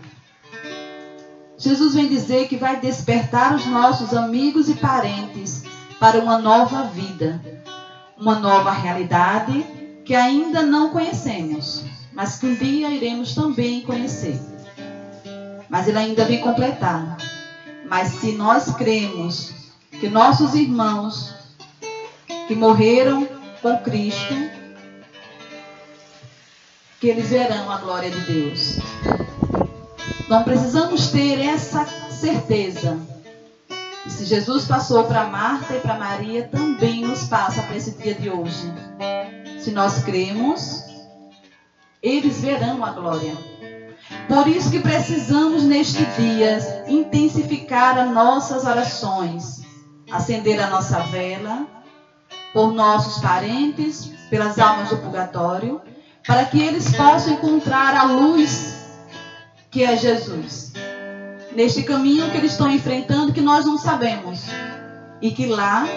Jesus 1.57 1.95
vem 1.95 2.07
dizer 2.07 2.47
que 2.47 2.55
vai 2.55 2.79
despertar 2.79 3.55
os 3.55 3.65
nossos 3.65 4.13
amigos 4.13 4.69
e 4.69 4.75
parentes 4.75 5.63
para 5.99 6.19
uma 6.19 6.37
nova 6.37 6.83
vida, 6.83 7.41
uma 8.17 8.35
nova 8.35 8.71
realidade 8.71 9.65
que 10.05 10.13
ainda 10.13 10.61
não 10.61 10.89
conhecemos, 10.91 11.83
mas 12.13 12.37
que 12.37 12.45
um 12.45 12.55
dia 12.55 12.89
iremos 12.89 13.33
também 13.33 13.81
conhecer. 13.81 14.39
Mas 15.69 15.87
ele 15.87 15.97
ainda 15.97 16.25
vem 16.25 16.41
completar. 16.41 17.17
Mas 17.89 18.09
se 18.09 18.33
nós 18.33 18.75
cremos 18.75 19.53
que 19.99 20.07
nossos 20.09 20.53
irmãos 20.53 21.33
que 22.47 22.55
morreram 22.55 23.27
com 23.61 23.77
Cristo, 23.79 24.33
que 26.99 27.07
eles 27.07 27.29
verão 27.29 27.71
a 27.71 27.77
glória 27.77 28.09
de 28.09 28.19
Deus. 28.21 28.79
Não 30.27 30.43
precisamos 30.43 31.11
ter 31.11 31.39
essa 31.39 31.85
certeza. 32.09 32.97
E 34.05 34.09
se 34.09 34.25
Jesus 34.25 34.65
passou 34.65 35.03
para 35.03 35.25
Marta 35.25 35.75
e 35.75 35.79
para 35.79 35.97
Maria, 35.97 36.47
também 36.47 37.01
nos 37.01 37.25
passa 37.25 37.61
para 37.61 37.75
esse 37.75 37.91
dia 37.91 38.15
de 38.15 38.29
hoje. 38.29 38.73
Se 39.59 39.71
nós 39.71 40.03
cremos, 40.03 40.83
eles 42.01 42.41
verão 42.41 42.83
a 42.83 42.91
glória. 42.91 43.35
Por 44.27 44.47
isso 44.47 44.71
que 44.71 44.79
precisamos 44.79 45.63
neste 45.63 46.03
dia 46.19 46.85
intensificar 46.87 47.97
as 47.97 48.09
nossas 48.11 48.65
orações, 48.65 49.61
acender 50.11 50.59
a 50.59 50.69
nossa 50.69 50.99
vela 51.01 51.67
por 52.53 52.71
nossos 52.71 53.21
parentes, 53.21 54.11
pelas 54.29 54.57
almas 54.57 54.89
do 54.89 54.97
purgatório, 54.97 55.81
para 56.27 56.43
que 56.43 56.61
eles 56.61 56.93
possam 56.93 57.33
encontrar 57.33 57.95
a 57.95 58.03
luz 58.03 58.75
que 59.71 59.83
é 59.83 59.95
Jesus. 59.95 60.73
Neste 61.55 61.83
caminho 61.83 62.29
que 62.29 62.37
eles 62.37 62.51
estão 62.51 62.69
enfrentando 62.69 63.33
que 63.33 63.41
nós 63.41 63.65
não 63.65 63.77
sabemos. 63.77 64.43
E 65.21 65.31
que 65.31 65.47
lá 65.47 65.87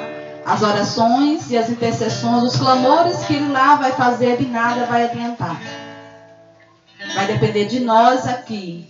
as 0.47 0.63
orações 0.63 1.51
e 1.51 1.59
as 1.59 1.69
intercessões, 1.69 2.45
os 2.45 2.57
clamores 2.57 3.25
que 3.25 3.35
ele 3.35 3.53
lá 3.53 3.75
vai 3.77 3.93
fazer 3.93 4.39
de 4.39 4.47
nada 4.47 4.87
vai 4.87 5.05
adiantar. 5.05 5.61
Vai 7.15 7.27
depender 7.27 7.67
de 7.67 7.81
nós 7.81 8.27
aqui, 8.27 8.87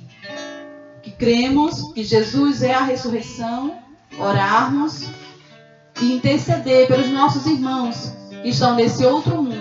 que 1.03 1.11
cremos 1.11 1.93
que 1.93 2.05
Jesus 2.05 2.63
é 2.63 2.75
a 2.75 2.83
ressurreição, 2.83 3.79
orarmos 4.19 5.09
e 6.01 6.13
interceder 6.13 6.87
pelos 6.87 7.09
nossos 7.09 7.47
irmãos 7.47 8.13
que 8.43 8.49
estão 8.49 8.75
nesse 8.75 9.05
outro 9.05 9.43
mundo, 9.43 9.60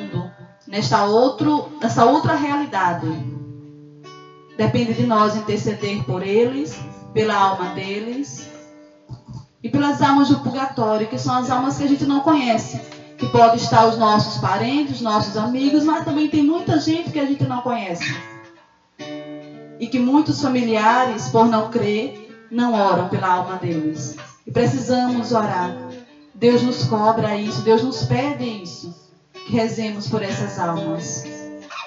nesta, 0.70 1.04
outro, 1.04 1.70
nessa 1.82 2.06
outra 2.06 2.36
realidade. 2.36 3.08
Depende 4.56 4.94
de 4.94 5.06
nós 5.06 5.36
interceder 5.36 6.04
por 6.06 6.22
eles, 6.22 6.80
pela 7.14 7.36
alma 7.36 7.74
deles 7.74 8.48
e 9.62 9.70
pelas 9.70 10.02
almas 10.02 10.30
do 10.30 10.40
purgatório, 10.40 11.08
que 11.08 11.18
são 11.18 11.36
as 11.36 11.50
almas 11.50 11.78
que 11.78 11.84
a 11.84 11.88
gente 11.88 12.06
não 12.06 12.22
conhece. 12.22 12.80
Que 13.18 13.28
pode 13.28 13.58
estar 13.58 13.86
os 13.86 13.98
nossos 13.98 14.40
parentes, 14.40 14.96
os 14.96 15.02
nossos 15.02 15.36
amigos, 15.36 15.84
mas 15.84 16.06
também 16.06 16.30
tem 16.30 16.42
muita 16.44 16.80
gente 16.80 17.12
que 17.12 17.20
a 17.20 17.26
gente 17.26 17.44
não 17.44 17.62
conhece. 17.62 18.16
E 19.78 19.88
que 19.88 20.00
muitos 20.00 20.42
familiares, 20.42 21.28
por 21.28 21.48
não 21.48 21.70
crer, 21.70 22.48
não 22.50 22.74
oram 22.74 23.10
pela 23.10 23.28
alma 23.28 23.58
deles. 23.58 24.16
E 24.48 24.52
precisamos 24.52 25.34
orar 25.34 25.90
Deus 26.40 26.62
nos 26.62 26.86
cobra 26.86 27.36
isso, 27.36 27.62
Deus 27.64 27.84
nos 27.84 28.04
pede 28.04 28.46
isso. 28.46 29.09
Rezemos 29.50 30.08
por 30.08 30.22
essas 30.22 30.60
almas. 30.60 31.24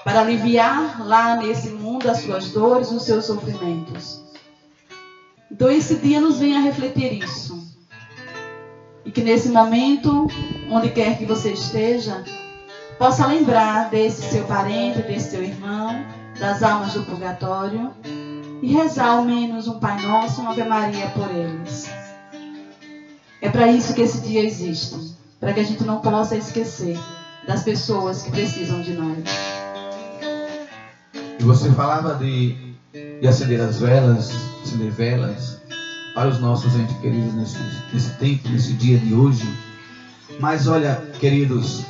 Para 0.03 0.19
aliviar 0.19 1.07
lá 1.07 1.37
nesse 1.37 1.69
mundo 1.69 2.09
as 2.09 2.17
suas 2.17 2.49
dores, 2.49 2.91
os 2.91 3.03
seus 3.03 3.23
sofrimentos. 3.25 4.21
Então 5.49 5.71
esse 5.71 5.95
dia 5.95 6.19
nos 6.19 6.39
vem 6.39 6.57
a 6.57 6.59
refletir 6.59 7.23
isso. 7.23 7.57
E 9.05 9.11
que 9.11 9.21
nesse 9.21 9.47
momento, 9.47 10.27
onde 10.69 10.89
quer 10.89 11.17
que 11.17 11.25
você 11.25 11.53
esteja, 11.53 12.21
possa 12.99 13.25
lembrar 13.27 13.89
desse 13.89 14.23
seu 14.23 14.43
parente, 14.43 15.01
desse 15.01 15.31
seu 15.31 15.41
irmão, 15.41 16.05
das 16.37 16.61
almas 16.61 16.93
do 16.93 17.03
purgatório 17.03 17.93
e 18.61 18.73
rezar 18.73 19.07
ao 19.07 19.23
menos 19.23 19.69
um 19.69 19.79
Pai 19.79 20.01
Nosso, 20.01 20.41
uma 20.41 20.51
Ave 20.51 20.65
Maria 20.65 21.07
por 21.11 21.31
eles. 21.31 21.89
É 23.41 23.49
para 23.49 23.71
isso 23.71 23.93
que 23.93 24.01
esse 24.01 24.19
dia 24.19 24.43
existe 24.43 25.13
para 25.39 25.53
que 25.53 25.59
a 25.61 25.63
gente 25.63 25.83
não 25.83 25.99
possa 25.99 26.35
esquecer 26.35 26.97
das 27.47 27.63
pessoas 27.63 28.23
que 28.23 28.31
precisam 28.31 28.81
de 28.81 28.93
nós. 28.93 29.17
E 31.39 31.43
você 31.43 31.71
falava 31.71 32.15
de, 32.15 32.75
de 32.93 33.27
acender 33.27 33.59
as 33.61 33.79
velas, 33.79 34.31
acender 34.63 34.91
velas 34.91 35.61
para 36.13 36.29
os 36.29 36.39
nossos 36.39 36.73
entes 36.75 36.95
queridos 36.97 37.33
nesse, 37.33 37.57
nesse 37.91 38.09
tempo, 38.17 38.49
nesse 38.49 38.73
dia 38.73 38.97
de 38.97 39.13
hoje. 39.13 39.47
Mas 40.39 40.67
olha, 40.67 40.95
queridos, 41.19 41.83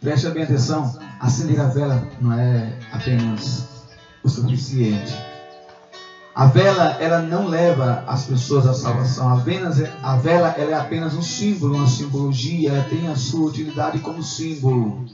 preste 0.00 0.28
bem 0.30 0.42
atenção: 0.42 0.98
acender 1.20 1.60
a 1.60 1.68
vela 1.68 2.06
não 2.20 2.32
é 2.32 2.72
apenas 2.92 3.66
o 4.22 4.28
suficiente 4.28 5.31
a 6.34 6.46
vela, 6.46 6.96
ela 6.98 7.20
não 7.20 7.46
leva 7.46 8.04
as 8.06 8.24
pessoas 8.24 8.66
à 8.66 8.72
salvação. 8.72 9.28
A, 9.28 9.32
a 9.34 10.16
vela, 10.16 10.54
ela 10.56 10.70
é 10.70 10.74
apenas 10.74 11.14
um 11.14 11.20
símbolo, 11.20 11.76
uma 11.76 11.86
simbologia, 11.86 12.70
ela 12.70 12.84
tem 12.84 13.06
a 13.08 13.16
sua 13.16 13.48
utilidade 13.48 13.98
como 13.98 14.22
símbolo. 14.22 15.04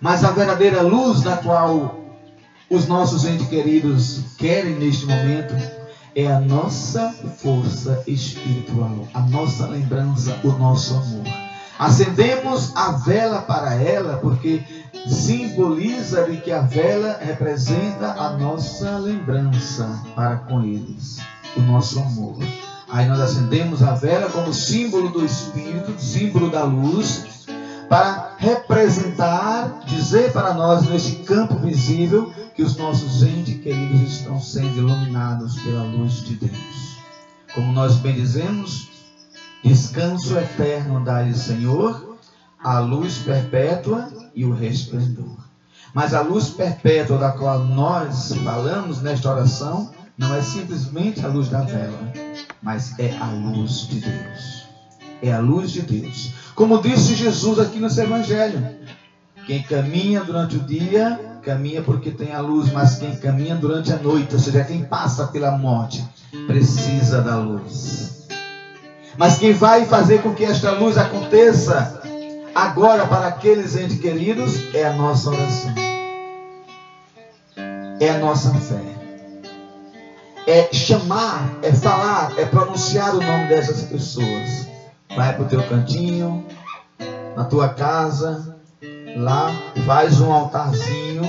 Mas 0.00 0.24
a 0.24 0.30
verdadeira 0.30 0.80
luz 0.80 1.20
da 1.20 1.36
qual 1.36 2.00
os 2.70 2.86
nossos 2.86 3.26
entes 3.26 3.48
queridos 3.48 4.20
querem 4.38 4.76
neste 4.76 5.04
momento 5.04 5.54
é 6.14 6.26
a 6.26 6.40
nossa 6.40 7.12
força 7.36 8.02
espiritual, 8.06 9.06
a 9.12 9.20
nossa 9.20 9.66
lembrança, 9.66 10.38
o 10.42 10.52
nosso 10.52 10.94
amor. 10.94 11.26
Acendemos 11.78 12.74
a 12.76 12.92
vela 12.92 13.42
para 13.42 13.74
ela 13.74 14.16
porque 14.18 14.62
simboliza 15.06 16.24
de 16.24 16.38
que 16.38 16.52
a 16.52 16.60
vela 16.60 17.18
representa 17.20 18.12
a 18.12 18.36
nossa 18.36 18.98
lembrança 18.98 20.00
para 20.14 20.36
com 20.36 20.62
eles, 20.62 21.18
o 21.56 21.60
nosso 21.60 21.98
amor. 22.00 22.38
Aí 22.88 23.06
nós 23.06 23.20
acendemos 23.20 23.82
a 23.82 23.94
vela 23.94 24.28
como 24.30 24.52
símbolo 24.52 25.10
do 25.10 25.24
Espírito, 25.24 25.94
símbolo 25.98 26.50
da 26.50 26.64
luz, 26.64 27.46
para 27.88 28.34
representar, 28.38 29.80
dizer 29.86 30.32
para 30.32 30.54
nós 30.54 30.88
neste 30.88 31.16
campo 31.24 31.56
visível 31.56 32.32
que 32.54 32.62
os 32.62 32.76
nossos 32.76 33.22
entes 33.22 33.60
queridos 33.60 34.12
estão 34.12 34.40
sendo 34.40 34.78
iluminados 34.78 35.58
pela 35.60 35.82
luz 35.82 36.22
de 36.24 36.36
Deus. 36.36 36.96
Como 37.54 37.72
nós 37.72 37.96
bem 37.96 38.14
dizemos, 38.14 38.88
descanso 39.64 40.38
eterno 40.38 41.04
dá-lhe 41.04 41.34
Senhor, 41.34 42.16
a 42.62 42.78
luz 42.78 43.18
perpétua 43.18 44.08
e 44.34 44.44
o 44.44 44.54
resplendor. 44.54 45.36
Mas 45.92 46.14
a 46.14 46.20
luz 46.20 46.50
perpétua 46.50 47.18
da 47.18 47.32
qual 47.32 47.64
nós 47.64 48.32
falamos 48.44 49.02
nesta 49.02 49.30
oração 49.30 49.90
não 50.16 50.34
é 50.34 50.42
simplesmente 50.42 51.24
a 51.24 51.28
luz 51.28 51.48
da 51.48 51.62
vela, 51.62 52.12
mas 52.62 52.98
é 52.98 53.16
a 53.16 53.26
luz 53.26 53.88
de 53.88 54.00
Deus. 54.00 54.68
É 55.22 55.32
a 55.32 55.40
luz 55.40 55.70
de 55.70 55.82
Deus. 55.82 56.32
Como 56.54 56.80
disse 56.80 57.14
Jesus 57.14 57.58
aqui 57.58 57.78
no 57.78 57.90
seu 57.90 58.04
Evangelho: 58.04 58.64
quem 59.46 59.62
caminha 59.62 60.22
durante 60.22 60.56
o 60.56 60.60
dia, 60.60 61.18
caminha 61.42 61.82
porque 61.82 62.10
tem 62.10 62.32
a 62.32 62.40
luz, 62.40 62.70
mas 62.72 62.96
quem 62.96 63.16
caminha 63.16 63.56
durante 63.56 63.92
a 63.92 63.96
noite, 63.96 64.34
ou 64.34 64.40
seja, 64.40 64.64
quem 64.64 64.84
passa 64.84 65.26
pela 65.26 65.56
morte, 65.56 66.06
precisa 66.46 67.20
da 67.20 67.36
luz. 67.36 68.28
Mas 69.16 69.38
quem 69.38 69.52
vai 69.52 69.86
fazer 69.86 70.22
com 70.22 70.34
que 70.34 70.44
esta 70.44 70.70
luz 70.72 70.96
aconteça 70.96 71.99
agora 72.54 73.06
para 73.06 73.28
aqueles 73.28 73.76
entes 73.76 74.00
queridos 74.00 74.74
é 74.74 74.84
a 74.84 74.92
nossa 74.92 75.30
oração. 75.30 75.74
É 78.00 78.10
a 78.10 78.18
nossa 78.18 78.52
fé. 78.54 78.80
É 80.46 80.72
chamar, 80.72 81.58
é 81.62 81.72
falar, 81.72 82.32
é 82.38 82.44
pronunciar 82.44 83.14
o 83.14 83.20
nome 83.20 83.48
dessas 83.48 83.82
pessoas. 83.82 84.66
Vai 85.14 85.34
para 85.34 85.44
o 85.44 85.48
teu 85.48 85.62
cantinho, 85.68 86.44
na 87.36 87.44
tua 87.44 87.68
casa, 87.68 88.56
lá, 89.16 89.52
faz 89.86 90.20
um 90.20 90.32
altarzinho, 90.32 91.22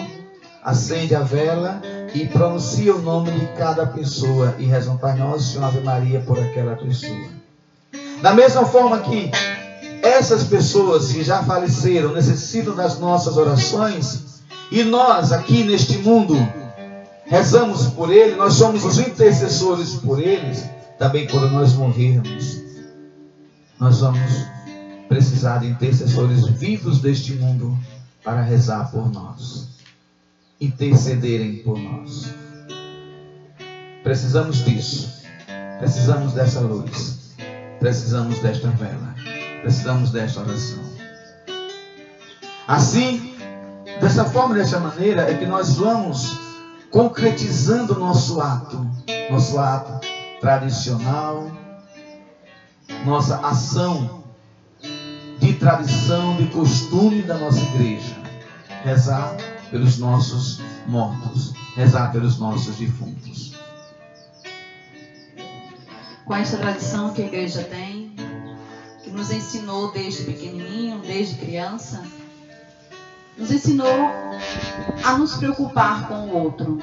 acende 0.63 1.15
a 1.15 1.21
vela 1.21 1.81
e 2.13 2.27
pronuncia 2.27 2.95
o 2.95 3.01
nome 3.01 3.31
de 3.31 3.45
cada 3.57 3.85
pessoa 3.85 4.55
e 4.57 4.65
reza 4.65 4.91
um 4.91 4.97
Pai 4.97 5.17
Nosso 5.17 5.59
e 5.59 5.63
Ave 5.63 5.81
Maria 5.81 6.21
por 6.21 6.39
aquela 6.39 6.75
pessoa. 6.75 7.29
Da 8.21 8.33
mesma 8.33 8.65
forma 8.65 8.99
que 8.99 9.31
essas 10.21 10.43
pessoas 10.43 11.11
que 11.11 11.23
já 11.23 11.41
faleceram 11.41 12.13
necessitam 12.13 12.75
das 12.75 12.99
nossas 12.99 13.37
orações 13.37 14.43
e 14.71 14.83
nós 14.83 15.31
aqui 15.31 15.63
neste 15.63 15.97
mundo 15.97 16.35
rezamos 17.25 17.87
por 17.87 18.13
eles, 18.13 18.37
nós 18.37 18.53
somos 18.53 18.85
os 18.85 18.99
intercessores 18.99 19.95
por 19.95 20.21
eles. 20.21 20.63
Também 20.99 21.25
quando 21.25 21.49
nós 21.49 21.73
morrermos, 21.73 22.61
nós 23.79 24.01
vamos 24.01 24.45
precisar 25.09 25.57
de 25.57 25.69
intercessores 25.69 26.45
vivos 26.49 27.01
deste 27.01 27.33
mundo 27.33 27.75
para 28.23 28.43
rezar 28.43 28.91
por 28.91 29.11
nós, 29.11 29.69
intercederem 30.59 31.63
por 31.63 31.79
nós. 31.79 32.31
Precisamos 34.03 34.63
disso, 34.63 35.11
precisamos 35.79 36.33
dessa 36.33 36.59
luz, 36.59 37.33
precisamos 37.79 38.37
desta 38.37 38.69
vela. 38.69 39.10
Precisamos 39.61 40.11
desta 40.11 40.41
oração. 40.41 40.79
Assim, 42.67 43.31
Dessa 44.01 44.25
forma, 44.25 44.55
dessa 44.55 44.79
maneira, 44.79 45.29
é 45.29 45.37
que 45.37 45.45
nós 45.45 45.75
vamos 45.75 46.39
concretizando 46.89 47.93
o 47.93 47.99
nosso 47.99 48.41
ato, 48.41 48.89
nosso 49.29 49.59
ato 49.59 50.07
tradicional, 50.39 51.51
nossa 53.05 53.37
ação 53.45 54.23
de 55.39 55.53
tradição, 55.53 56.35
de 56.37 56.47
costume 56.47 57.21
da 57.21 57.37
nossa 57.37 57.61
igreja. 57.61 58.15
Rezar 58.83 59.37
pelos 59.69 59.99
nossos 59.99 60.59
mortos, 60.87 61.53
rezar 61.75 62.11
pelos 62.11 62.39
nossos 62.39 62.75
defuntos. 62.77 63.53
Com 66.25 66.35
esta 66.35 66.57
tradição 66.57 67.13
que 67.13 67.21
a 67.21 67.25
igreja 67.27 67.63
tem, 67.65 68.10
nos 69.21 69.29
ensinou 69.29 69.91
desde 69.91 70.23
pequenininho, 70.23 70.97
desde 70.97 71.35
criança, 71.35 72.03
nos 73.37 73.51
ensinou 73.51 73.87
a 75.05 75.15
nos 75.15 75.35
preocupar 75.35 76.07
com 76.07 76.25
o 76.25 76.43
outro, 76.43 76.79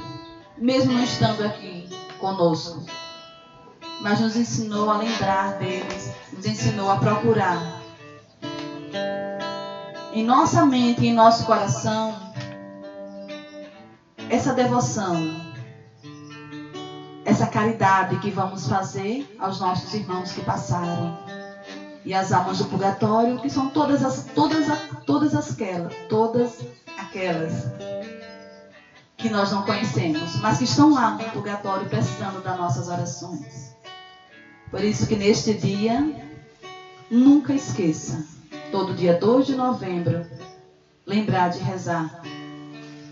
mesmo 0.57 0.93
não 0.93 1.03
estando 1.03 1.45
aqui 1.45 1.89
conosco. 2.21 2.87
Mas 4.01 4.21
nos 4.21 4.37
ensinou 4.37 4.89
a 4.89 4.99
lembrar 4.99 5.59
deles, 5.59 6.13
nos 6.33 6.47
ensinou 6.47 6.89
a 6.89 6.99
procurar. 6.99 7.83
Em 10.13 10.23
nossa 10.23 10.65
mente 10.65 11.05
em 11.05 11.13
nosso 11.13 11.45
coração, 11.45 12.15
essa 14.31 14.55
devoção, 14.55 15.17
essa 17.25 17.49
caridade 17.49 18.21
que 18.21 18.31
vamos 18.31 18.69
fazer 18.69 19.29
aos 19.41 19.59
nossos 19.59 19.93
irmãos 19.93 20.31
que 20.31 20.41
passaram 20.43 21.28
e 22.05 22.15
as 22.15 22.33
almas 22.33 22.59
do 22.59 22.65
purgatório, 22.67 23.39
que 23.39 23.51
são 23.51 23.69
todas 23.71 24.05
as 24.05 24.25
todas 24.35 24.67
todas 25.05 25.35
aquelas, 25.35 25.93
todas 26.09 26.59
aquelas 26.97 27.67
que 29.17 29.29
nós 29.29 29.51
não 29.51 29.63
conhecemos, 29.63 30.37
mas 30.37 30.59
que 30.59 30.65
estão 30.65 30.95
lá 30.95 31.11
no 31.11 31.25
purgatório 31.31 31.89
precisando 31.89 32.43
das 32.43 32.57
nossas 32.57 32.89
orações. 32.89 33.77
Por 34.71 34.83
isso 34.83 35.07
que 35.07 35.17
neste 35.17 35.55
dia 35.55 36.09
nunca 37.11 37.53
esqueça, 37.53 38.25
todo 38.71 38.95
dia 38.95 39.19
2 39.19 39.47
de 39.47 39.57
novembro, 39.57 40.25
lembrar 41.05 41.49
de 41.49 41.59
rezar 41.59 42.23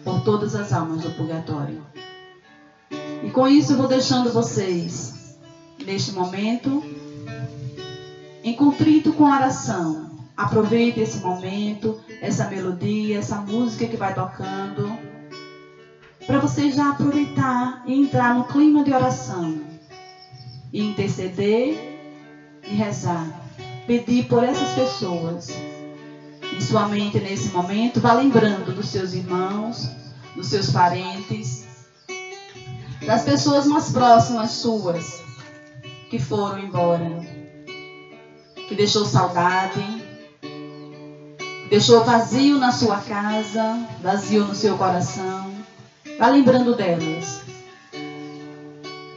por 0.05 0.23
todas 0.23 0.55
as 0.55 0.73
almas 0.73 1.03
do 1.03 1.11
purgatório. 1.13 1.85
E 3.25 3.31
com 3.31 3.49
isso 3.49 3.73
eu 3.73 3.79
vou 3.79 3.89
deixando 3.89 4.33
vocês 4.33 5.37
neste 5.85 6.13
momento 6.13 6.85
em 8.47 8.55
contrito 8.55 9.13
com 9.13 9.25
oração. 9.25 10.09
Aproveite 10.37 11.01
esse 11.01 11.19
momento, 11.19 12.01
essa 12.23 12.49
melodia, 12.49 13.19
essa 13.19 13.41
música 13.41 13.89
que 13.89 13.97
vai 13.97 14.15
tocando, 14.15 14.97
para 16.25 16.39
você 16.39 16.71
já 16.71 16.91
aproveitar 16.91 17.83
e 17.87 17.93
entrar 17.93 18.37
no 18.37 18.45
clima 18.45 18.85
de 18.85 18.93
oração, 18.93 19.61
e 20.73 20.81
interceder 20.81 21.99
e 22.63 22.75
rezar, 22.75 23.27
pedir 23.85 24.29
por 24.29 24.45
essas 24.45 24.75
pessoas. 24.75 25.49
Em 26.55 26.61
sua 26.61 26.87
mente 26.87 27.19
nesse 27.19 27.49
momento, 27.49 28.01
vá 28.01 28.13
lembrando 28.13 28.73
dos 28.73 28.89
seus 28.89 29.13
irmãos, 29.13 29.91
dos 30.37 30.47
seus 30.47 30.71
parentes, 30.71 31.67
das 33.05 33.25
pessoas 33.25 33.67
mais 33.67 33.91
próximas 33.91 34.53
suas 34.53 35.21
que 36.09 36.21
foram 36.21 36.61
embora 36.61 37.36
que 38.67 38.75
deixou 38.75 39.05
saudade, 39.05 39.83
deixou 41.71 42.05
vazio 42.05 42.59
na 42.59 42.73
sua 42.73 42.99
casa, 42.99 43.79
vazio 44.03 44.45
no 44.45 44.55
seu 44.55 44.77
coração. 44.77 45.55
Vá 46.19 46.29
lembrando 46.29 46.75
delas 46.75 47.43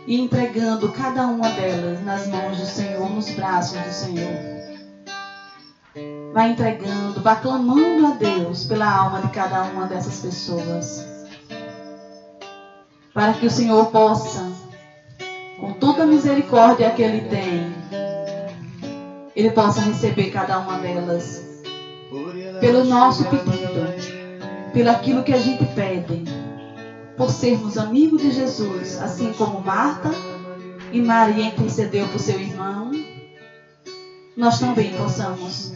e 0.05 0.19
entregando 0.19 0.91
cada 0.91 1.27
uma 1.27 1.49
delas 1.49 2.03
nas 2.03 2.27
mãos 2.27 2.57
do 2.57 2.65
Senhor, 2.65 3.09
nos 3.09 3.29
braços 3.31 3.79
do 3.79 3.91
Senhor. 3.91 4.59
Vá 6.33 6.47
entregando, 6.47 7.21
vá 7.21 7.35
clamando 7.35 8.07
a 8.07 8.11
Deus 8.11 8.65
pela 8.65 8.91
alma 8.91 9.21
de 9.21 9.29
cada 9.29 9.63
uma 9.63 9.87
dessas 9.87 10.19
pessoas. 10.19 11.05
Para 13.13 13.33
que 13.33 13.47
o 13.47 13.51
Senhor 13.51 13.87
possa, 13.87 14.51
com 15.59 15.73
toda 15.73 16.03
a 16.03 16.07
misericórdia 16.07 16.91
que 16.91 17.01
Ele 17.01 17.21
tem, 17.21 17.68
ele 19.39 19.51
possa 19.51 19.79
receber 19.79 20.31
cada 20.31 20.59
uma 20.59 20.79
delas. 20.79 21.47
Pelo 22.59 22.83
nosso 22.83 23.23
pedido, 23.25 23.87
pelo 24.73 24.89
aquilo 24.89 25.23
que 25.23 25.31
a 25.31 25.37
gente 25.37 25.65
pede, 25.73 26.25
por 27.15 27.31
sermos 27.31 27.77
amigos 27.77 28.21
de 28.21 28.31
Jesus, 28.31 29.01
assim 29.01 29.31
como 29.33 29.61
Marta 29.61 30.09
e 30.91 31.01
Maria 31.01 31.45
intercedeu 31.45 32.05
por 32.09 32.19
seu 32.19 32.37
irmão, 32.37 32.91
nós 34.35 34.59
também 34.59 34.91
possamos 34.97 35.71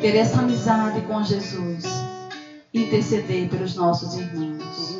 ter 0.00 0.16
essa 0.16 0.40
amizade 0.40 1.02
com 1.02 1.22
Jesus 1.22 1.84
interceder 2.72 3.48
pelos 3.50 3.74
nossos 3.74 4.14
irmãos. 4.14 4.98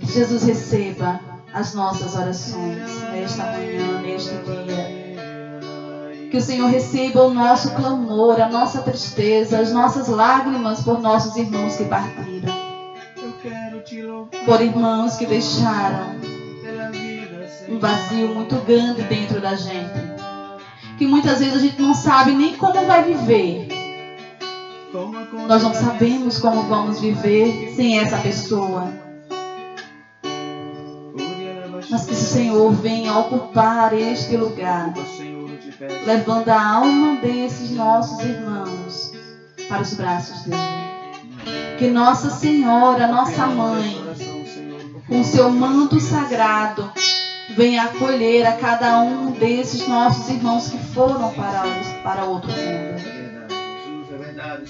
Que 0.00 0.06
Jesus 0.06 0.42
receba 0.42 1.20
as 1.52 1.72
nossas 1.72 2.16
orações 2.16 3.00
nesta 3.12 3.44
manhã, 3.44 4.02
neste 4.02 4.30
dia 4.30 5.05
que 6.36 6.40
o 6.40 6.44
Senhor 6.44 6.68
receba 6.68 7.22
o 7.22 7.32
nosso 7.32 7.70
clamor, 7.70 8.38
a 8.38 8.50
nossa 8.50 8.82
tristeza, 8.82 9.58
as 9.58 9.72
nossas 9.72 10.06
lágrimas 10.06 10.82
por 10.82 11.00
nossos 11.00 11.34
irmãos 11.34 11.76
que 11.76 11.84
partiram. 11.84 12.54
Por 14.44 14.60
irmãos 14.60 15.16
que 15.16 15.24
deixaram 15.24 16.16
um 17.70 17.78
vazio 17.78 18.34
muito 18.34 18.54
grande 18.66 19.00
dentro 19.04 19.40
da 19.40 19.54
gente. 19.54 19.94
Que 20.98 21.06
muitas 21.06 21.38
vezes 21.38 21.56
a 21.56 21.58
gente 21.58 21.80
não 21.80 21.94
sabe 21.94 22.32
nem 22.32 22.54
como 22.54 22.84
vai 22.84 23.02
viver. 23.02 23.68
Nós 25.48 25.62
não 25.62 25.72
sabemos 25.72 26.38
como 26.38 26.64
vamos 26.64 27.00
viver 27.00 27.72
sem 27.74 27.98
essa 27.98 28.18
pessoa. 28.18 28.92
Mas 31.90 32.04
que 32.04 32.12
o 32.12 32.14
Senhor 32.14 32.70
venha 32.72 33.16
ocupar 33.16 33.94
este 33.94 34.36
lugar 34.36 34.92
levando 35.80 36.48
a 36.48 36.74
alma 36.76 37.20
desses 37.20 37.70
nossos 37.72 38.20
irmãos 38.24 39.12
para 39.68 39.82
os 39.82 39.94
braços 39.94 40.42
dele. 40.42 41.76
Que 41.78 41.88
Nossa 41.88 42.30
Senhora, 42.30 43.06
nossa 43.06 43.46
mãe, 43.46 44.02
com 45.06 45.22
seu 45.22 45.50
manto 45.50 46.00
sagrado, 46.00 46.90
venha 47.54 47.84
acolher 47.84 48.46
a 48.46 48.52
cada 48.52 49.00
um 49.00 49.32
desses 49.32 49.86
nossos 49.86 50.28
irmãos 50.30 50.68
que 50.68 50.78
foram 50.94 51.32
para, 51.34 51.64
para 52.02 52.24
outro 52.24 52.50
mundo. 52.50 53.16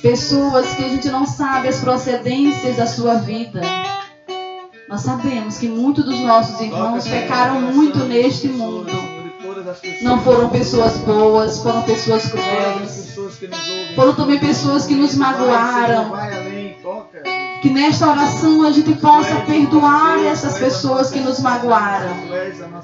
Pessoas 0.03 0.75
que 0.75 0.85
a 0.85 0.89
gente 0.89 1.09
não 1.09 1.27
sabe 1.27 1.69
as 1.69 1.81
procedências 1.81 2.77
da 2.77 2.87
sua 2.87 3.15
vida. 3.17 3.61
Nós 4.89 5.03
sabemos 5.03 5.59
que 5.59 5.69
muitos 5.69 6.05
dos 6.05 6.21
nossos 6.21 6.61
irmãos 6.61 7.07
pecaram 7.07 7.61
muito 7.61 7.99
neste 8.01 8.49
mundo 8.49 9.06
não 10.03 10.21
foram 10.21 10.49
pessoas 10.51 10.97
boas, 10.99 11.59
foram 11.59 11.83
pessoas 11.83 12.27
cruéis. 12.27 13.17
Foram 13.95 14.15
também 14.15 14.39
pessoas 14.39 14.87
que 14.87 14.95
nos 14.95 15.15
magoaram. 15.15 16.13
Que 17.63 17.71
nesta 17.71 18.11
oração 18.11 18.63
a 18.63 18.71
gente 18.71 18.95
possa 18.95 19.37
perdoar 19.41 20.19
essas 20.25 20.59
pessoas 20.59 21.11
que 21.11 21.21
nos 21.21 21.41
magoaram, 21.41 22.15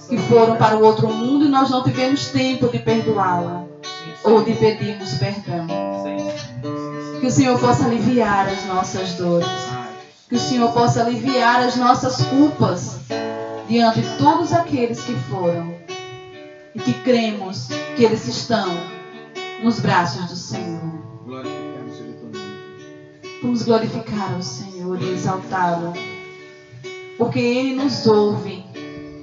que 0.09 0.19
foram 0.19 0.57
para 0.57 0.77
o 0.77 0.85
outro 0.85 1.09
mundo 1.09 1.45
e 1.45 1.49
nós 1.49 1.71
não 1.71 1.83
tivemos 1.83 2.29
tempo 2.29 2.69
de 2.69 2.79
perdoá-la 2.79 3.65
ou 4.25 4.43
de 4.43 4.55
pedirmos 4.55 5.15
perdão. 5.15 5.67
Que 7.21 7.27
o 7.27 7.31
Senhor 7.31 7.59
possa 7.59 7.85
aliviar 7.85 8.49
as 8.49 8.65
nossas 8.67 9.13
dores. 9.13 9.49
Que 10.29 10.37
o 10.37 10.41
Senhor 10.41 10.73
possa 10.73 11.03
aliviar 11.03 11.61
as 11.61 11.77
nossas 11.77 12.17
culpas 12.25 12.97
diante 13.69 14.01
de 14.01 14.17
todos 14.17 14.53
aqueles 14.53 15.01
que 15.03 15.15
foram 15.31 15.82
e 16.75 16.81
que 16.81 16.93
cremos 17.03 17.69
que 17.97 18.05
eles 18.05 18.27
estão 18.27 18.67
nos 19.63 19.81
braços 19.81 20.27
do 20.29 20.37
Senhor. 20.37 20.81
Vamos 23.43 23.63
glorificar 23.63 24.39
o 24.39 24.43
Senhor 24.43 25.03
e 25.03 25.15
exaltá-lo, 25.15 25.93
porque 27.19 27.41
Ele 27.41 27.75
nos 27.75 28.07
ouve, 28.07 28.65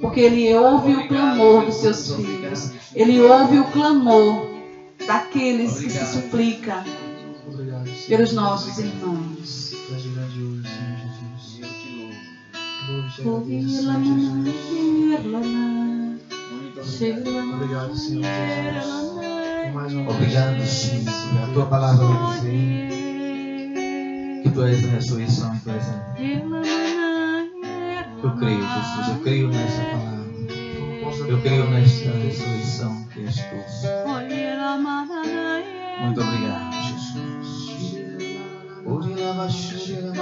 porque 0.01 0.19
Ele 0.19 0.53
ouve 0.53 0.93
o 0.93 1.07
clamor 1.07 1.65
dos 1.65 1.75
seus 1.75 2.13
filhos, 2.13 2.71
Ele 2.93 3.21
ouve 3.21 3.59
o 3.59 3.63
clamor 3.71 4.49
daqueles 5.07 5.79
que 5.79 5.89
se 5.89 6.05
suplicam 6.13 6.83
pelos 8.07 8.33
nossos 8.33 8.77
irmãos. 8.77 9.73
Ouvi-la, 13.23 13.93
Obrigado, 17.55 17.95
Senhor 17.95 18.23
Jesus. 18.73 19.73
Mais 19.73 19.93
uma 19.93 20.11
Obrigado, 20.11 20.65
Senhor. 20.65 21.09
A 21.43 21.53
tua 21.53 21.65
palavra 21.65 22.05
vai 22.05 22.39
dizer 22.39 22.89
que 24.43 24.49
tu 24.51 24.63
és 24.63 24.85
a 24.85 24.87
ressurreição 24.89 25.55
e 25.55 25.59
tu 25.59 25.69
és 25.69 25.89
a 25.89 26.13
vida. 26.13 26.61
Eu 28.23 28.31
creio, 28.37 28.59
Jesus, 28.61 29.07
eu 29.09 29.19
creio 29.23 29.47
nessa 29.49 29.81
palavra. 29.83 30.19
Eu 31.27 31.41
creio 31.41 31.69
nesta 31.69 32.11
ressurreição 32.11 33.05
que 33.13 33.25
és 33.25 33.35
tu. 33.35 33.55
Muito 36.01 36.21
obrigado, 36.21 36.71
Jesus. 36.73 37.69
Obrigado, 38.85 39.49
Jesus. 39.49 40.17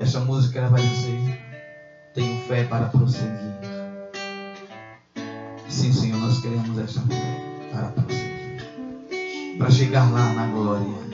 Essa 0.00 0.20
música 0.20 0.60
ela 0.60 0.68
vai 0.68 0.82
dizer: 0.82 1.38
Tenho 2.14 2.40
fé 2.42 2.64
para 2.64 2.86
prosseguir. 2.86 3.58
Sim, 5.68 5.92
Senhor, 5.92 6.18
nós 6.20 6.40
queremos 6.40 6.78
essa 6.78 7.00
fé 7.02 7.68
para 7.72 7.88
prosseguir. 7.88 9.58
Para 9.58 9.70
chegar 9.70 10.10
lá 10.12 10.32
na 10.34 10.46
glória. 10.46 11.08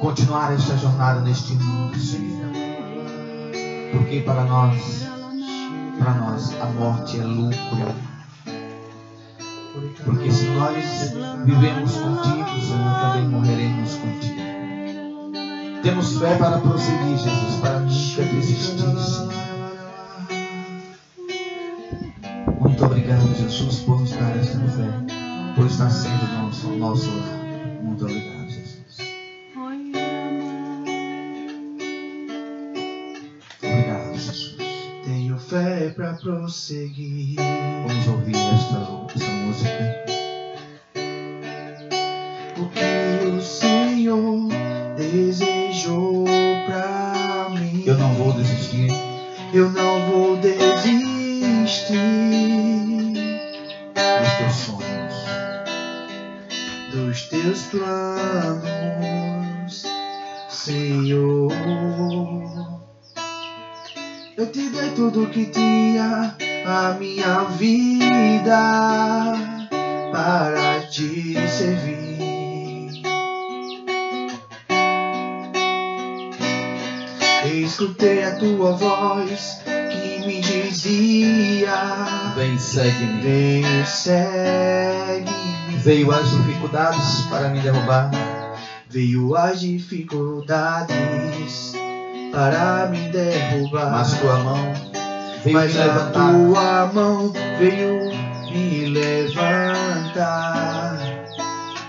Continuar 0.00 0.52
esta 0.52 0.76
jornada 0.76 1.20
neste 1.20 1.54
mundo, 1.54 1.96
Senhor. 1.96 2.50
Porque 3.92 4.20
para 4.20 4.44
nós, 4.44 5.06
para 5.98 6.14
nós, 6.14 6.60
a 6.60 6.66
morte 6.66 7.20
é 7.20 7.24
lucro. 7.24 7.94
Porque 10.04 10.30
se 10.32 10.46
nós 10.46 11.12
vivemos 11.44 11.92
contigo, 11.96 12.60
Senhor, 12.60 13.00
também 13.00 13.28
morreremos 13.28 13.94
contigo. 13.94 14.51
Temos 15.82 16.16
fé 16.18 16.36
para 16.36 16.58
prosseguir, 16.58 17.18
Jesus, 17.18 17.56
para 17.60 17.80
nunca 17.80 18.22
desistir. 18.22 18.84
Muito 22.60 22.84
obrigado, 22.84 23.34
Jesus, 23.34 23.80
por 23.80 24.00
nos 24.00 24.12
dar 24.12 24.36
esta 24.36 24.60
fé, 24.60 24.88
por 25.56 25.66
estar 25.66 25.90
sendo 25.90 26.24
nosso, 26.38 26.68
nosso 26.68 27.10
lar. 27.10 27.82
Muito 27.82 28.04
obrigado, 28.04 28.48
Jesus. 28.48 28.98
Obrigado, 33.60 34.14
Jesus. 34.14 34.56
Tenho 35.04 35.36
fé 35.36 35.90
pra 35.90 36.14
prosseguir. 36.14 37.36
Vamos 37.88 38.06
ouvir 38.06 38.36
esta, 38.36 39.06
esta 39.16 39.32
música. 39.32 40.01
Voz 78.82 79.60
que 79.64 80.26
me 80.26 80.40
dizia: 80.40 81.76
Vem, 82.34 82.58
segue-me. 82.58 83.22
Vem, 83.22 83.84
segue-me. 83.84 85.76
Veio 85.78 86.10
as 86.10 86.28
dificuldades 86.30 87.20
para 87.30 87.48
me 87.48 87.60
derrubar. 87.60 88.10
Veio 88.90 89.36
as 89.36 89.60
dificuldades 89.60 91.72
para 92.32 92.88
me 92.88 93.08
derrubar. 93.10 93.92
Mas 93.92 94.18
tua 94.18 94.38
mão 94.38 94.72
veio 95.44 95.56
Mas 95.56 95.72
me 95.72 95.78
levantar. 95.78 96.32
tua 96.32 96.90
mão 96.92 97.32
veio 97.58 98.10
me 98.50 98.86
levantar. 98.86 100.98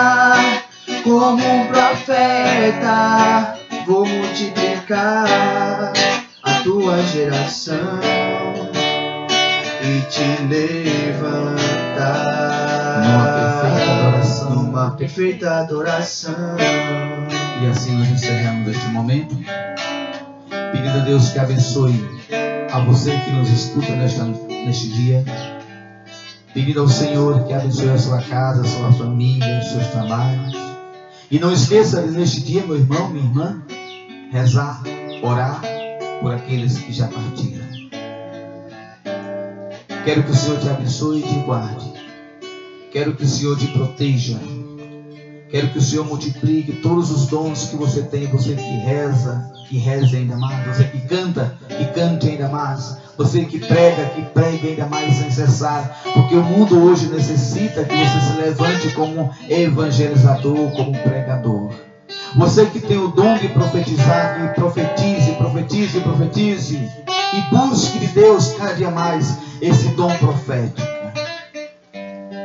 como 1.04 1.46
um 1.46 1.68
profeta. 1.68 3.54
Vou 3.86 4.04
multiplicar 4.04 5.92
a 6.42 6.52
tua 6.64 7.00
geração 7.04 8.00
e 9.82 10.00
te 10.02 10.42
levantar 10.46 12.22
Numa 13.02 13.26
perfeita 13.32 13.90
adoração. 13.90 14.50
Numa 14.54 14.90
perfeita 14.92 15.50
adoração. 15.58 16.56
E 17.60 17.66
assim 17.66 17.98
nós 17.98 18.08
encerramos 18.08 18.68
este 18.68 18.86
momento. 18.86 19.36
Pedindo 20.70 20.98
a 21.00 21.04
Deus 21.04 21.30
que 21.30 21.38
abençoe 21.38 22.00
a 22.72 22.78
você 22.80 23.18
que 23.18 23.30
nos 23.32 23.50
escuta 23.50 23.92
nesta, 23.96 24.24
neste 24.24 24.88
dia. 24.88 25.24
Pedindo 26.54 26.80
ao 26.80 26.88
Senhor 26.88 27.44
que 27.44 27.52
abençoe 27.52 27.90
a 27.90 27.98
sua 27.98 28.22
casa, 28.22 28.62
a 28.62 28.64
sua 28.64 28.92
família, 28.92 29.58
os 29.58 29.68
seus 29.68 29.86
trabalhos. 29.88 30.54
E 31.30 31.38
não 31.40 31.52
esqueça 31.52 32.02
de 32.02 32.10
neste 32.10 32.40
dia, 32.42 32.64
meu 32.64 32.76
irmão, 32.76 33.08
minha 33.08 33.24
irmã, 33.24 33.62
rezar, 34.30 34.82
orar 35.22 35.60
por 36.20 36.32
aqueles 36.32 36.78
que 36.78 36.92
já 36.92 37.08
partiram. 37.08 37.61
Quero 40.04 40.24
que 40.24 40.32
o 40.32 40.34
Senhor 40.34 40.58
te 40.58 40.68
abençoe 40.68 41.20
e 41.20 41.22
te 41.22 41.34
guarde. 41.46 41.92
Quero 42.90 43.14
que 43.14 43.22
o 43.22 43.28
Senhor 43.28 43.56
te 43.56 43.68
proteja. 43.68 44.36
Quero 45.48 45.68
que 45.68 45.78
o 45.78 45.80
Senhor 45.80 46.04
multiplique 46.04 46.72
todos 46.72 47.08
os 47.12 47.26
dons 47.28 47.68
que 47.68 47.76
você 47.76 48.02
tem, 48.02 48.26
você 48.26 48.56
que 48.56 48.78
reza, 48.78 49.48
que 49.68 49.78
reze 49.78 50.16
ainda 50.16 50.36
mais, 50.36 50.66
você 50.66 50.84
que 50.84 50.98
canta, 51.02 51.56
que 51.68 51.84
cante 51.92 52.28
ainda 52.28 52.48
mais, 52.48 52.96
você 53.16 53.44
que 53.44 53.60
prega, 53.60 54.06
que 54.06 54.22
pregue 54.22 54.70
ainda 54.70 54.86
mais 54.86 55.14
sem 55.14 55.30
cessar, 55.30 56.02
porque 56.14 56.34
o 56.34 56.42
mundo 56.42 56.82
hoje 56.82 57.06
necessita 57.06 57.84
que 57.84 57.94
você 57.94 58.20
se 58.20 58.40
levante 58.40 58.88
como 58.94 59.30
evangelizador, 59.48 60.72
como 60.72 60.98
pregador. 60.98 61.70
Você 62.34 62.66
que 62.66 62.80
tem 62.80 62.98
o 62.98 63.08
dom 63.08 63.38
de 63.38 63.48
profetizar, 63.50 64.40
que 64.40 64.60
profetize, 64.60 65.32
profetize, 65.32 66.00
profetize 66.00 66.90
e 67.32 67.40
busque 67.50 67.98
de 67.98 68.08
Deus 68.08 68.52
cada 68.58 68.74
dia 68.74 68.90
mais 68.90 69.38
esse 69.60 69.88
dom 69.90 70.14
profético. 70.18 70.92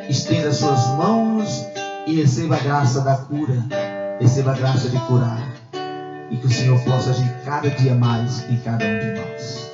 Estenda 0.10 0.52
suas 0.54 0.88
mãos 0.98 1.66
e 2.06 2.22
receba 2.22 2.56
a 2.56 2.60
graça 2.60 3.02
da 3.02 3.18
cura, 3.18 3.66
receba 4.20 4.52
a 4.52 4.56
graça 4.56 4.88
de 4.90 4.98
curar. 5.02 5.46
E 6.30 6.38
que 6.38 6.48
o 6.48 6.52
Senhor 6.52 6.80
possa 6.84 7.12
agir 7.12 7.30
cada 7.46 7.70
dia 7.70 7.96
mais 7.96 8.50
em 8.50 8.58
cada 8.60 8.86
um 8.86 9.00
de 9.00 9.20
nós. 9.20 9.72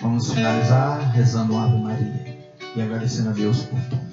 Vamos 0.00 0.32
finalizar 0.32 0.98
rezando 1.12 1.56
Ave 1.56 1.76
Maria 1.76 2.38
e 2.74 2.80
agradecendo 2.80 3.30
a 3.30 3.32
Deus 3.32 3.62
por 3.62 3.78
tudo. 3.80 4.10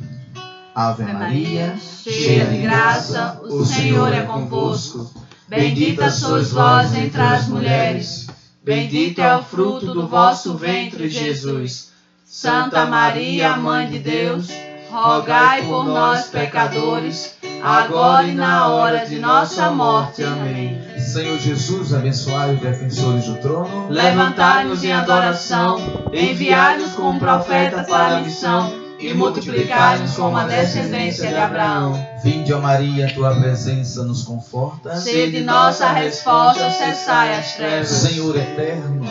Ave 0.76 1.04
Maria, 1.04 1.76
cheia 1.78 2.46
de 2.46 2.62
graça, 2.62 3.40
o 3.44 3.66
Senhor 3.66 4.14
é 4.14 4.24
convosco. 4.24 5.12
Bendita 5.48 6.12
sois 6.12 6.52
vós 6.52 6.94
entre 6.94 7.22
as 7.22 7.48
mulheres. 7.48 8.28
Bendito 8.68 9.22
é 9.22 9.34
o 9.34 9.42
fruto 9.42 9.94
do 9.94 10.06
vosso 10.06 10.58
ventre, 10.58 11.08
Jesus. 11.08 11.94
Santa 12.26 12.86
Maria, 12.86 13.56
Mãe 13.56 13.90
de 13.90 13.98
Deus, 13.98 14.50
rogai 14.92 15.64
por 15.64 15.86
nós, 15.86 16.26
pecadores, 16.26 17.38
agora 17.64 18.28
e 18.28 18.34
na 18.34 18.68
hora 18.68 19.06
de 19.06 19.20
nossa 19.20 19.72
morte. 19.72 20.22
Amém. 20.22 20.78
Senhor 21.00 21.40
Jesus, 21.40 21.94
abençoai 21.94 22.56
os 22.56 22.60
defensores 22.60 23.24
do 23.28 23.36
trono. 23.38 23.88
Levantai-nos 23.90 24.84
em 24.84 24.92
adoração, 24.92 25.80
enviai-nos 26.12 26.92
como 26.92 27.18
profeta 27.18 27.86
para 27.86 28.18
a 28.18 28.22
missão 28.22 28.77
e 29.00 29.14
multiplicai-nos 29.14 30.16
como 30.16 30.38
a 30.38 30.46
descendência 30.46 31.28
de 31.28 31.36
Abraão. 31.36 31.94
Vinde, 32.24 32.54
ó 32.54 32.60
Maria, 32.60 33.14
tua 33.14 33.36
presença 33.36 34.04
nos 34.04 34.24
conforta. 34.24 34.96
Sede 34.98 35.42
nossa 35.42 35.92
resposta, 35.92 36.70
cessai 36.72 37.36
as 37.36 37.54
trevas. 37.54 37.90
Senhor 37.90 38.36
eterno, 38.36 39.06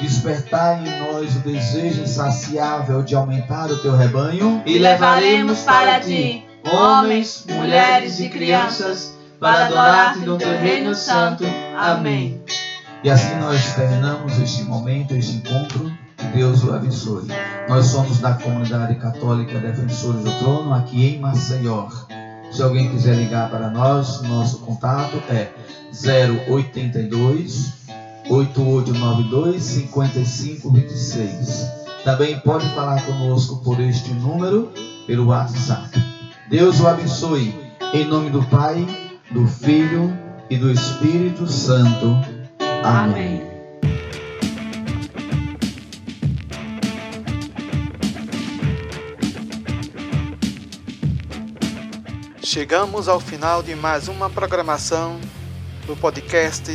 despertai 0.00 0.80
em 0.80 1.12
nós 1.12 1.36
o 1.36 1.40
desejo 1.40 2.02
insaciável 2.02 3.02
de 3.02 3.14
aumentar 3.14 3.70
o 3.70 3.78
teu 3.78 3.96
rebanho. 3.96 4.62
E 4.66 4.78
levaremos 4.78 5.60
para 5.60 6.00
ti 6.00 6.46
homens, 6.70 7.44
mulheres 7.48 8.20
e 8.20 8.28
crianças 8.28 9.16
para 9.40 9.66
adorar-te 9.66 10.20
no 10.20 10.38
teu 10.38 10.56
reino 10.58 10.94
santo. 10.94 11.44
Amém. 11.76 12.40
E 13.02 13.10
assim 13.10 13.34
nós 13.40 13.74
terminamos 13.74 14.38
este 14.38 14.62
momento, 14.62 15.14
este 15.14 15.36
encontro. 15.36 15.90
Deus 16.34 16.64
o 16.64 16.72
abençoe. 16.72 17.28
Nós 17.68 17.86
somos 17.86 18.18
da 18.18 18.34
comunidade 18.34 18.94
católica 18.96 19.58
Defensores 19.58 20.24
do 20.24 20.30
Trono, 20.38 20.72
aqui 20.72 21.06
em 21.06 21.18
Maceió. 21.18 21.88
Se 22.50 22.62
alguém 22.62 22.88
quiser 22.90 23.16
ligar 23.16 23.50
para 23.50 23.68
nós, 23.70 24.22
nosso 24.22 24.60
contato 24.60 25.22
é 25.28 25.50
082 26.48 27.72
8892 28.28 29.62
5526. 29.62 31.70
Também 32.04 32.38
pode 32.40 32.66
falar 32.70 33.04
conosco 33.04 33.62
por 33.62 33.78
este 33.80 34.12
número, 34.14 34.72
pelo 35.06 35.26
WhatsApp. 35.26 35.90
Deus 36.48 36.80
o 36.80 36.88
abençoe. 36.88 37.54
Em 37.92 38.06
nome 38.06 38.30
do 38.30 38.42
Pai, 38.44 38.86
do 39.30 39.46
Filho 39.46 40.10
e 40.48 40.56
do 40.56 40.70
Espírito 40.70 41.46
Santo. 41.46 42.06
Amém. 42.82 43.42
Amém. 43.42 43.51
Chegamos 52.44 53.06
ao 53.06 53.20
final 53.20 53.62
de 53.62 53.72
mais 53.76 54.08
uma 54.08 54.28
programação 54.28 55.20
do 55.86 55.94
podcast 55.94 56.72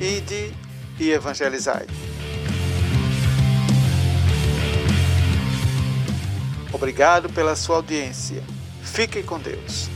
Ide 0.00 0.54
e 0.98 1.10
Evangelizai. 1.10 1.86
Obrigado 6.72 7.28
pela 7.28 7.54
sua 7.54 7.76
audiência. 7.76 8.42
Fique 8.82 9.22
com 9.22 9.38
Deus. 9.38 9.90